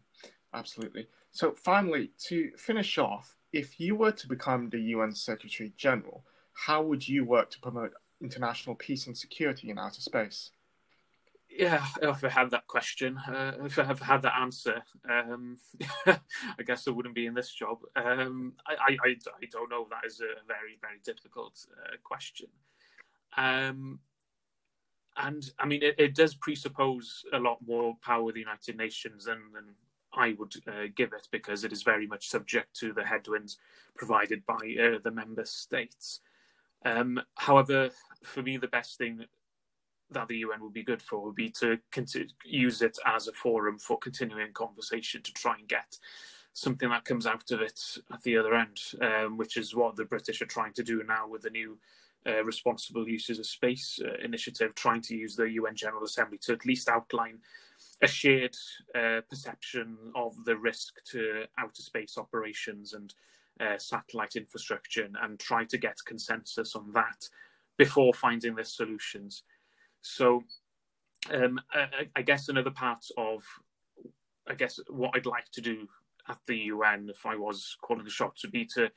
absolutely. 0.54 1.08
So, 1.32 1.54
finally, 1.56 2.12
to 2.28 2.50
finish 2.56 2.96
off, 2.98 3.36
if 3.52 3.80
you 3.80 3.96
were 3.96 4.12
to 4.12 4.28
become 4.28 4.68
the 4.68 4.80
UN 4.80 5.14
Secretary 5.14 5.72
General, 5.76 6.24
how 6.52 6.82
would 6.82 7.06
you 7.06 7.24
work 7.24 7.50
to 7.50 7.60
promote 7.60 7.92
international 8.22 8.74
peace 8.74 9.06
and 9.06 9.16
security 9.16 9.70
in 9.70 9.78
outer 9.78 10.00
space? 10.00 10.50
Yeah, 11.48 11.84
if 12.00 12.22
I 12.22 12.28
had 12.28 12.50
that 12.52 12.68
question, 12.68 13.18
uh, 13.18 13.54
if 13.64 13.76
I 13.78 13.84
have 13.84 14.00
had 14.00 14.22
that 14.22 14.38
answer, 14.38 14.82
um, 15.10 15.58
I 16.06 16.62
guess 16.64 16.86
I 16.86 16.92
wouldn't 16.92 17.14
be 17.14 17.26
in 17.26 17.34
this 17.34 17.52
job. 17.52 17.78
Um, 17.96 18.52
I, 18.66 18.74
I, 18.74 18.96
I, 19.06 19.46
don't 19.50 19.68
know. 19.68 19.86
That 19.90 20.06
is 20.06 20.20
a 20.20 20.46
very, 20.46 20.78
very 20.80 21.00
difficult 21.04 21.66
uh, 21.76 21.96
question. 22.04 22.46
Um, 23.36 23.98
and 25.16 25.50
I 25.58 25.66
mean, 25.66 25.82
it, 25.82 25.96
it, 25.98 26.14
does 26.14 26.36
presuppose 26.36 27.24
a 27.32 27.38
lot 27.38 27.58
more 27.66 27.96
power 28.00 28.22
with 28.22 28.36
the 28.36 28.40
United 28.40 28.76
Nations 28.76 29.24
than, 29.24 29.40
than 29.52 29.74
I 30.12 30.34
would 30.38 30.54
uh, 30.66 30.88
give 30.94 31.12
it 31.12 31.28
because 31.30 31.64
it 31.64 31.72
is 31.72 31.82
very 31.82 32.06
much 32.06 32.28
subject 32.28 32.74
to 32.80 32.92
the 32.92 33.04
headwinds 33.04 33.58
provided 33.96 34.44
by 34.46 34.54
uh, 34.54 34.98
the 35.02 35.10
member 35.10 35.44
states. 35.44 36.20
Um, 36.84 37.20
however, 37.36 37.90
for 38.24 38.42
me, 38.42 38.56
the 38.56 38.68
best 38.68 38.98
thing 38.98 39.24
that 40.10 40.28
the 40.28 40.38
UN 40.38 40.62
would 40.62 40.72
be 40.72 40.82
good 40.82 41.02
for 41.02 41.22
would 41.22 41.36
be 41.36 41.50
to 41.50 41.78
use 42.44 42.82
it 42.82 42.98
as 43.06 43.28
a 43.28 43.32
forum 43.32 43.78
for 43.78 43.98
continuing 43.98 44.52
conversation 44.52 45.22
to 45.22 45.32
try 45.32 45.54
and 45.56 45.68
get 45.68 45.98
something 46.52 46.88
that 46.88 47.04
comes 47.04 47.26
out 47.26 47.50
of 47.52 47.60
it 47.60 47.80
at 48.12 48.22
the 48.22 48.36
other 48.36 48.54
end, 48.54 48.80
um, 49.00 49.36
which 49.36 49.56
is 49.56 49.74
what 49.74 49.96
the 49.96 50.04
British 50.04 50.42
are 50.42 50.46
trying 50.46 50.72
to 50.72 50.82
do 50.82 51.02
now 51.06 51.28
with 51.28 51.42
the 51.42 51.50
new 51.50 51.78
uh, 52.26 52.44
responsible 52.44 53.08
uses 53.08 53.38
of 53.38 53.46
space 53.46 54.00
uh, 54.04 54.14
initiative, 54.22 54.74
trying 54.74 55.00
to 55.00 55.16
use 55.16 55.36
the 55.36 55.50
UN 55.52 55.76
General 55.76 56.04
Assembly 56.04 56.38
to 56.42 56.52
at 56.52 56.66
least 56.66 56.88
outline 56.88 57.38
a 58.02 58.08
shared 58.08 58.56
uh, 58.94 59.20
perception 59.28 59.96
of 60.14 60.32
the 60.44 60.56
risk 60.56 61.04
to 61.04 61.44
outer 61.58 61.82
space 61.82 62.16
operations 62.16 62.94
and 62.94 63.14
uh, 63.60 63.76
satellite 63.76 64.36
infrastructure 64.36 65.08
and, 65.22 65.38
try 65.38 65.64
to 65.64 65.76
get 65.76 65.96
consensus 66.06 66.74
on 66.74 66.90
that 66.92 67.28
before 67.76 68.14
finding 68.14 68.54
the 68.54 68.64
solutions. 68.64 69.42
So, 70.00 70.44
um, 71.32 71.60
I, 71.72 72.08
I, 72.16 72.22
guess 72.22 72.48
another 72.48 72.70
part 72.70 73.04
of, 73.18 73.42
I 74.48 74.54
guess, 74.54 74.80
what 74.88 75.10
I'd 75.14 75.26
like 75.26 75.50
to 75.52 75.60
do 75.60 75.86
at 76.28 76.38
the 76.46 76.56
UN, 76.56 77.10
if 77.10 77.26
I 77.26 77.36
was 77.36 77.76
calling 77.82 78.04
the 78.04 78.10
shots, 78.10 78.42
would 78.42 78.52
be 78.52 78.64
to 78.76 78.90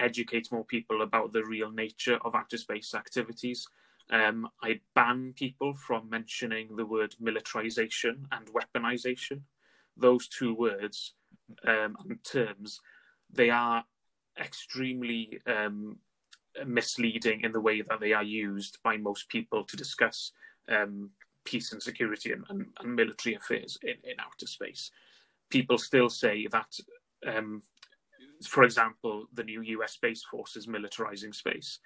educate 0.00 0.50
more 0.50 0.64
people 0.64 1.02
about 1.02 1.32
the 1.32 1.44
real 1.44 1.70
nature 1.70 2.18
of 2.24 2.34
outer 2.34 2.56
space 2.56 2.94
activities 2.94 3.68
um, 4.10 4.48
I 4.62 4.80
ban 4.94 5.34
people 5.36 5.74
from 5.74 6.08
mentioning 6.08 6.76
the 6.76 6.86
word 6.86 7.14
militarization 7.20 8.26
and 8.32 8.48
weaponization. 8.52 9.42
Those 9.96 10.28
two 10.28 10.54
words 10.54 11.14
um, 11.66 11.96
and 12.04 12.22
terms, 12.24 12.80
they 13.30 13.50
are 13.50 13.84
extremely 14.40 15.40
um, 15.46 15.98
misleading 16.66 17.42
in 17.42 17.52
the 17.52 17.60
way 17.60 17.82
that 17.82 18.00
they 18.00 18.12
are 18.12 18.22
used 18.22 18.78
by 18.82 18.96
most 18.96 19.28
people 19.28 19.64
to 19.64 19.76
discuss 19.76 20.32
um, 20.68 21.10
peace 21.44 21.72
and 21.72 21.82
security 21.82 22.32
and, 22.32 22.44
and, 22.48 22.66
and, 22.80 22.94
military 22.94 23.34
affairs 23.34 23.78
in, 23.82 23.94
in 24.04 24.18
outer 24.20 24.46
space. 24.46 24.90
People 25.50 25.78
still 25.78 26.08
say 26.08 26.46
that, 26.46 26.78
um, 27.26 27.62
for 28.46 28.64
example, 28.64 29.26
the 29.32 29.44
new 29.44 29.62
US 29.62 29.92
Space 29.92 30.22
Force 30.30 30.56
is 30.56 30.66
militarizing 30.66 31.34
space 31.34 31.78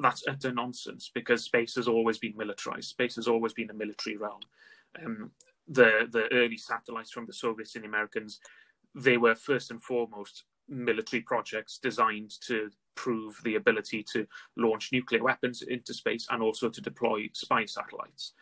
that's 0.00 0.24
utter 0.28 0.52
nonsense 0.52 1.10
because 1.14 1.44
space 1.44 1.74
has 1.74 1.88
always 1.88 2.18
been 2.18 2.36
militarized. 2.36 2.88
Space 2.88 3.16
has 3.16 3.28
always 3.28 3.52
been 3.52 3.70
a 3.70 3.74
military 3.74 4.16
realm. 4.16 4.40
Um, 5.04 5.30
the 5.66 6.08
the 6.10 6.32
early 6.32 6.56
satellites 6.56 7.10
from 7.10 7.26
the 7.26 7.32
Soviets 7.32 7.74
and 7.74 7.84
the 7.84 7.88
Americans, 7.88 8.40
they 8.94 9.16
were 9.16 9.34
first 9.34 9.70
and 9.70 9.82
foremost 9.82 10.44
military 10.68 11.22
projects 11.22 11.78
designed 11.78 12.32
to 12.46 12.70
prove 12.94 13.40
the 13.44 13.54
ability 13.54 14.04
to 14.12 14.26
launch 14.56 14.90
nuclear 14.92 15.22
weapons 15.22 15.62
into 15.62 15.94
space 15.94 16.26
and 16.30 16.42
also 16.42 16.68
to 16.68 16.80
deploy 16.80 17.28
spy 17.32 17.64
satellites. 17.64 18.32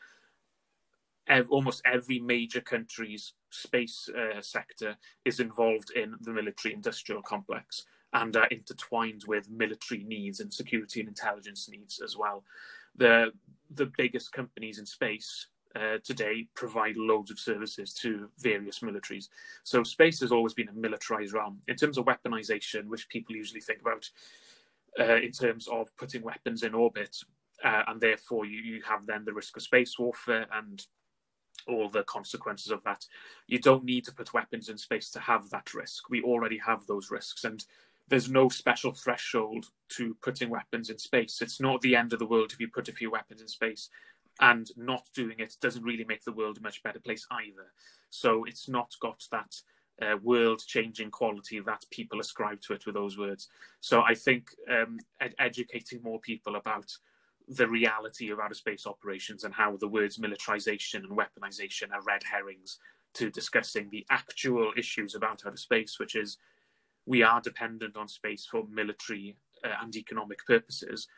Ev- 1.28 1.50
almost 1.50 1.82
every 1.84 2.20
major 2.20 2.60
country's 2.60 3.34
space 3.50 4.08
uh, 4.08 4.40
sector 4.40 4.96
is 5.24 5.40
involved 5.40 5.90
in 5.90 6.14
the 6.20 6.32
military 6.32 6.72
industrial 6.72 7.22
complex 7.22 7.84
and 8.16 8.34
are 8.36 8.46
intertwined 8.46 9.22
with 9.26 9.50
military 9.50 10.02
needs 10.02 10.40
and 10.40 10.52
security 10.52 11.00
and 11.00 11.08
intelligence 11.08 11.68
needs 11.68 12.00
as 12.00 12.16
well. 12.16 12.42
The 12.96 13.32
the 13.70 13.90
biggest 13.96 14.32
companies 14.32 14.78
in 14.78 14.86
space, 14.86 15.48
uh, 15.74 15.98
today 16.04 16.46
provide 16.54 16.96
loads 16.96 17.30
of 17.30 17.38
services 17.38 17.92
to 17.92 18.30
various 18.38 18.78
militaries. 18.78 19.28
So 19.64 19.82
space 19.82 20.20
has 20.20 20.32
always 20.32 20.54
been 20.54 20.68
a 20.68 20.72
militarized 20.72 21.34
realm. 21.34 21.60
In 21.68 21.76
terms 21.76 21.98
of 21.98 22.06
weaponization, 22.06 22.86
which 22.86 23.08
people 23.08 23.34
usually 23.36 23.60
think 23.60 23.80
about 23.80 24.08
uh, 24.98 25.16
in 25.16 25.32
terms 25.32 25.68
of 25.68 25.94
putting 25.98 26.22
weapons 26.22 26.62
in 26.62 26.74
orbit, 26.74 27.16
uh, 27.64 27.82
and 27.88 28.00
therefore 28.00 28.46
you, 28.46 28.60
you 28.60 28.82
have 28.82 29.06
then 29.06 29.24
the 29.24 29.34
risk 29.34 29.56
of 29.56 29.62
space 29.62 29.98
warfare 29.98 30.46
and 30.52 30.86
all 31.68 31.88
the 31.90 32.04
consequences 32.04 32.70
of 32.70 32.82
that. 32.84 33.04
You 33.46 33.58
don't 33.58 33.84
need 33.84 34.04
to 34.06 34.14
put 34.14 34.32
weapons 34.32 34.68
in 34.68 34.78
space 34.78 35.10
to 35.10 35.20
have 35.20 35.50
that 35.50 35.74
risk. 35.74 36.08
We 36.08 36.22
already 36.22 36.58
have 36.58 36.86
those 36.86 37.10
risks, 37.10 37.44
and 37.44 37.64
there's 38.08 38.30
no 38.30 38.48
special 38.48 38.92
threshold 38.92 39.66
to 39.90 40.16
putting 40.22 40.50
weapons 40.50 40.90
in 40.90 40.98
space. 40.98 41.42
It's 41.42 41.60
not 41.60 41.80
the 41.80 41.96
end 41.96 42.12
of 42.12 42.18
the 42.18 42.26
world 42.26 42.52
if 42.52 42.60
you 42.60 42.68
put 42.68 42.88
a 42.88 42.92
few 42.92 43.10
weapons 43.10 43.40
in 43.40 43.48
space, 43.48 43.90
and 44.40 44.70
not 44.76 45.04
doing 45.14 45.38
it 45.38 45.56
doesn't 45.60 45.82
really 45.82 46.04
make 46.04 46.24
the 46.24 46.32
world 46.32 46.58
a 46.58 46.62
much 46.62 46.82
better 46.82 47.00
place 47.00 47.26
either. 47.30 47.72
So 48.10 48.44
it's 48.44 48.68
not 48.68 48.94
got 49.00 49.24
that 49.32 49.54
uh, 50.02 50.16
world-changing 50.22 51.10
quality 51.10 51.58
that 51.60 51.84
people 51.90 52.20
ascribe 52.20 52.60
to 52.60 52.74
it 52.74 52.84
with 52.84 52.94
those 52.94 53.16
words. 53.16 53.48
So 53.80 54.02
I 54.02 54.14
think 54.14 54.50
um, 54.70 54.98
ed- 55.20 55.34
educating 55.38 56.02
more 56.02 56.20
people 56.20 56.56
about 56.56 56.92
the 57.48 57.66
reality 57.66 58.30
of 58.30 58.40
outer 58.40 58.54
space 58.54 58.86
operations 58.86 59.44
and 59.44 59.54
how 59.54 59.76
the 59.76 59.88
words 59.88 60.18
militarization 60.18 61.04
and 61.04 61.16
weaponization 61.16 61.92
are 61.92 62.02
red 62.02 62.22
herrings 62.24 62.78
to 63.14 63.30
discussing 63.30 63.88
the 63.90 64.04
actual 64.10 64.72
issues 64.76 65.14
about 65.14 65.42
outer 65.46 65.56
space, 65.56 65.98
which 65.98 66.14
is 66.14 66.36
we 67.06 67.22
are 67.22 67.40
dependent 67.40 67.96
on 67.96 68.08
space 68.08 68.44
for 68.44 68.64
military 68.70 69.36
uh, 69.64 69.74
and 69.82 69.94
economic 69.96 70.44
purposes. 70.46 71.08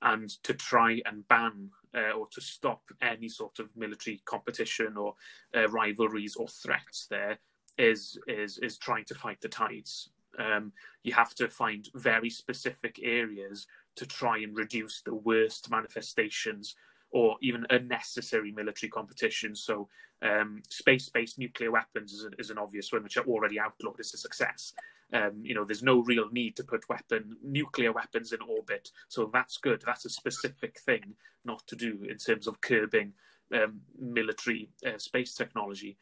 And 0.00 0.30
to 0.42 0.54
try 0.54 1.00
and 1.06 1.26
ban 1.28 1.70
uh, 1.94 2.12
or 2.12 2.26
to 2.32 2.40
stop 2.40 2.82
any 3.00 3.28
sort 3.28 3.58
of 3.58 3.68
military 3.76 4.20
competition 4.24 4.96
or 4.96 5.14
uh, 5.54 5.68
rivalries 5.68 6.34
or 6.34 6.48
threats 6.48 7.06
there 7.08 7.38
is 7.78 8.18
is 8.26 8.58
is 8.58 8.78
trying 8.78 9.04
to 9.06 9.14
fight 9.14 9.40
the 9.40 9.48
tides. 9.48 10.10
Um, 10.38 10.72
you 11.02 11.12
have 11.12 11.34
to 11.36 11.48
find 11.48 11.88
very 11.94 12.30
specific 12.30 12.98
areas 13.02 13.66
to 13.96 14.06
try 14.06 14.38
and 14.38 14.56
reduce 14.56 15.02
the 15.02 15.14
worst 15.14 15.70
manifestations 15.70 16.74
or 17.10 17.36
even 17.42 17.66
unnecessary 17.68 18.50
military 18.50 18.88
competition. 18.88 19.54
So, 19.54 19.88
um, 20.22 20.62
space-based 20.70 21.38
nuclear 21.38 21.70
weapons 21.70 22.12
is, 22.12 22.26
is, 22.38 22.50
an 22.50 22.56
obvious 22.56 22.90
one, 22.90 23.02
which 23.02 23.18
are 23.18 23.26
already 23.26 23.60
outlawed. 23.60 23.96
It's 23.98 24.14
a 24.14 24.18
success. 24.18 24.72
Um, 25.12 25.40
you 25.42 25.54
know, 25.54 25.64
there's 25.64 25.82
no 25.82 26.00
real 26.00 26.30
need 26.30 26.56
to 26.56 26.64
put 26.64 26.88
weapon 26.88 27.36
nuclear 27.42 27.92
weapons 27.92 28.32
in 28.32 28.40
orbit, 28.40 28.90
so 29.08 29.30
that's 29.32 29.58
good. 29.58 29.82
That's 29.84 30.06
a 30.06 30.10
specific 30.10 30.80
thing 30.80 31.14
not 31.44 31.66
to 31.66 31.76
do 31.76 32.06
in 32.08 32.16
terms 32.16 32.46
of 32.46 32.60
curbing 32.60 33.12
um, 33.52 33.82
military 33.98 34.70
uh, 34.86 34.98
space 34.98 35.34
technology, 35.34 35.98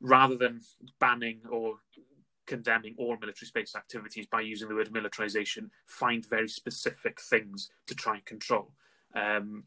rather 0.00 0.36
than 0.36 0.60
banning 0.98 1.40
or 1.50 1.76
condemning 2.46 2.96
all 2.98 3.16
military 3.20 3.46
space 3.46 3.76
activities 3.76 4.26
by 4.26 4.40
using 4.40 4.68
the 4.68 4.74
word 4.74 4.92
militarization, 4.92 5.70
find 5.86 6.28
very 6.28 6.48
specific 6.48 7.20
things 7.20 7.70
to 7.86 7.94
try 7.94 8.14
and 8.14 8.24
control. 8.24 8.72
Um, 9.14 9.64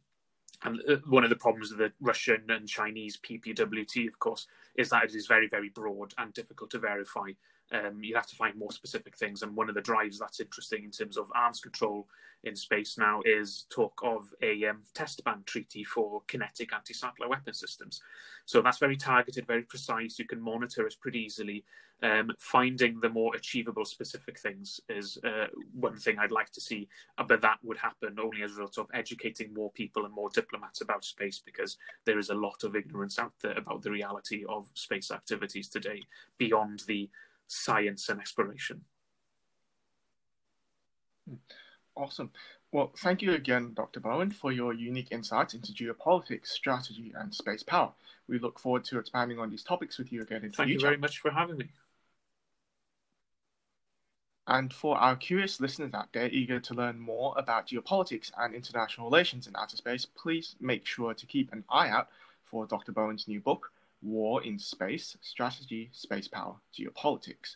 and 0.64 0.82
uh, 0.90 0.98
one 1.08 1.24
of 1.24 1.30
the 1.30 1.36
problems 1.38 1.72
of 1.72 1.78
the 1.78 1.92
Russian 2.02 2.44
and 2.50 2.68
Chinese 2.68 3.18
PPWT, 3.18 4.08
of 4.08 4.20
course, 4.20 4.48
is 4.76 4.90
that 4.90 5.06
it 5.06 5.16
is 5.16 5.28
very, 5.28 5.48
very 5.48 5.70
broad 5.70 6.14
and 6.18 6.34
difficult 6.34 6.72
to 6.72 6.80
verify. 6.80 7.32
Um, 7.72 8.04
you 8.04 8.16
have 8.16 8.28
to 8.28 8.36
find 8.36 8.56
more 8.56 8.72
specific 8.72 9.18
things. 9.18 9.42
And 9.42 9.56
one 9.56 9.70
of 9.70 9.76
the 9.76 9.82
drives 9.82 10.20
that's 10.20 10.40
interesting 10.40 10.84
in 10.84 10.92
terms 10.92 11.18
of 11.18 11.32
arms 11.34 11.60
control 11.60 12.08
in 12.44 12.56
space 12.56 12.98
now 12.98 13.22
is 13.26 13.66
talk 13.70 14.00
of 14.04 14.34
a 14.42 14.66
um, 14.66 14.82
test 14.94 15.24
ban 15.24 15.44
treaty 15.46 15.84
for 15.84 16.22
kinetic 16.28 16.74
anti 16.74 16.94
satellite 16.94 17.30
weapon 17.30 17.54
systems. 17.54 18.02
So 18.46 18.62
that's 18.62 18.80
very 18.80 18.98
targeted, 18.98 19.48
very 19.48 19.64
precise. 19.64 20.20
You 20.20 20.26
can 20.26 20.42
monitor 20.42 20.86
it 20.86 20.96
pretty 21.02 21.20
easily. 21.20 21.64
Um, 22.02 22.32
finding 22.38 23.00
the 23.00 23.10
more 23.10 23.34
achievable 23.34 23.86
specific 23.86 24.38
things 24.38 24.82
is 24.90 25.18
uh, 25.24 25.48
one 25.74 25.96
thing 25.96 26.20
I'd 26.20 26.32
like 26.32 26.52
to 26.52 26.60
see, 26.60 26.90
uh, 27.18 27.24
but 27.24 27.42
that 27.42 27.60
would 27.64 27.78
happen 27.78 28.18
only 28.22 28.44
as 28.44 28.52
a 28.52 28.56
result 28.56 28.78
of 28.78 28.88
educating 28.94 29.54
more 29.54 29.72
people 29.72 30.04
and 30.04 30.14
more 30.14 30.30
diplomats 30.30 30.82
about 30.82 31.06
space 31.06 31.42
because 31.46 31.78
there 32.04 32.20
is 32.20 32.30
a 32.30 32.36
lot 32.36 32.66
of 32.66 32.76
ignorance 32.76 33.20
out 33.20 33.32
there 33.42 33.58
about 33.58 33.84
the 33.84 33.92
reality 33.92 34.44
of 34.50 34.68
space 34.74 35.12
activities 35.12 35.70
today 35.70 36.02
beyond 36.38 36.84
the 36.88 37.10
science 37.48 38.10
and 38.10 38.20
exploration. 38.20 38.82
Awesome. 41.96 42.32
Well, 42.72 42.92
thank 42.98 43.22
you 43.22 43.34
again, 43.34 43.74
Dr. 43.76 44.00
Bowen, 44.00 44.32
for 44.32 44.52
your 44.52 44.74
unique 44.74 45.12
insights 45.12 45.54
into 45.54 45.72
geopolitics, 45.72 46.48
strategy, 46.48 47.14
and 47.16 47.34
space 47.34 47.62
power. 47.62 47.92
We 48.28 48.40
look 48.40 48.60
forward 48.60 48.84
to 48.86 48.98
expanding 48.98 49.38
on 49.38 49.50
these 49.52 49.64
topics 49.64 50.00
with 50.00 50.12
you 50.12 50.22
again 50.24 50.44
in 50.44 50.52
Thank 50.52 50.70
future. 50.70 50.72
you 50.72 50.80
very 50.80 50.98
much 50.98 51.20
for 51.20 51.30
having 51.30 51.58
me. 51.58 51.70
And 54.48 54.74
for 54.74 54.98
our 54.98 55.16
curious 55.16 55.62
listeners 55.62 55.94
out 55.94 56.12
there 56.14 56.28
eager 56.30 56.60
to 56.60 56.74
learn 56.74 57.00
more 57.00 57.34
about 57.38 57.68
geopolitics 57.68 58.32
and 58.38 58.54
international 58.54 59.08
relations 59.08 59.48
in 59.48 59.56
outer 59.56 59.78
space, 59.78 60.06
please 60.06 60.56
make 60.60 60.86
sure 60.86 61.14
to 61.14 61.26
keep 61.26 61.54
an 61.54 61.64
eye 61.70 61.90
out 61.90 62.10
for 62.44 62.66
Dr. 62.66 62.92
Bowen's 62.92 63.28
new 63.28 63.40
book, 63.40 63.72
War 64.04 64.44
in 64.44 64.60
Space 64.60 65.16
Strategy, 65.22 65.90
Space 65.94 66.28
Power, 66.28 66.58
Geopolitics. 66.78 67.56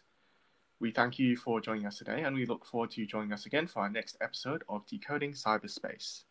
We 0.79 0.91
thank 0.91 1.19
you 1.19 1.36
for 1.36 1.60
joining 1.60 1.86
us 1.86 1.97
today, 1.97 2.23
and 2.23 2.36
we 2.36 2.45
look 2.45 2.65
forward 2.65 2.91
to 2.91 3.05
joining 3.05 3.33
us 3.33 3.45
again 3.45 3.67
for 3.67 3.81
our 3.81 3.89
next 3.89 4.15
episode 4.21 4.63
of 4.69 4.86
Decoding 4.88 5.33
Cyberspace. 5.33 6.23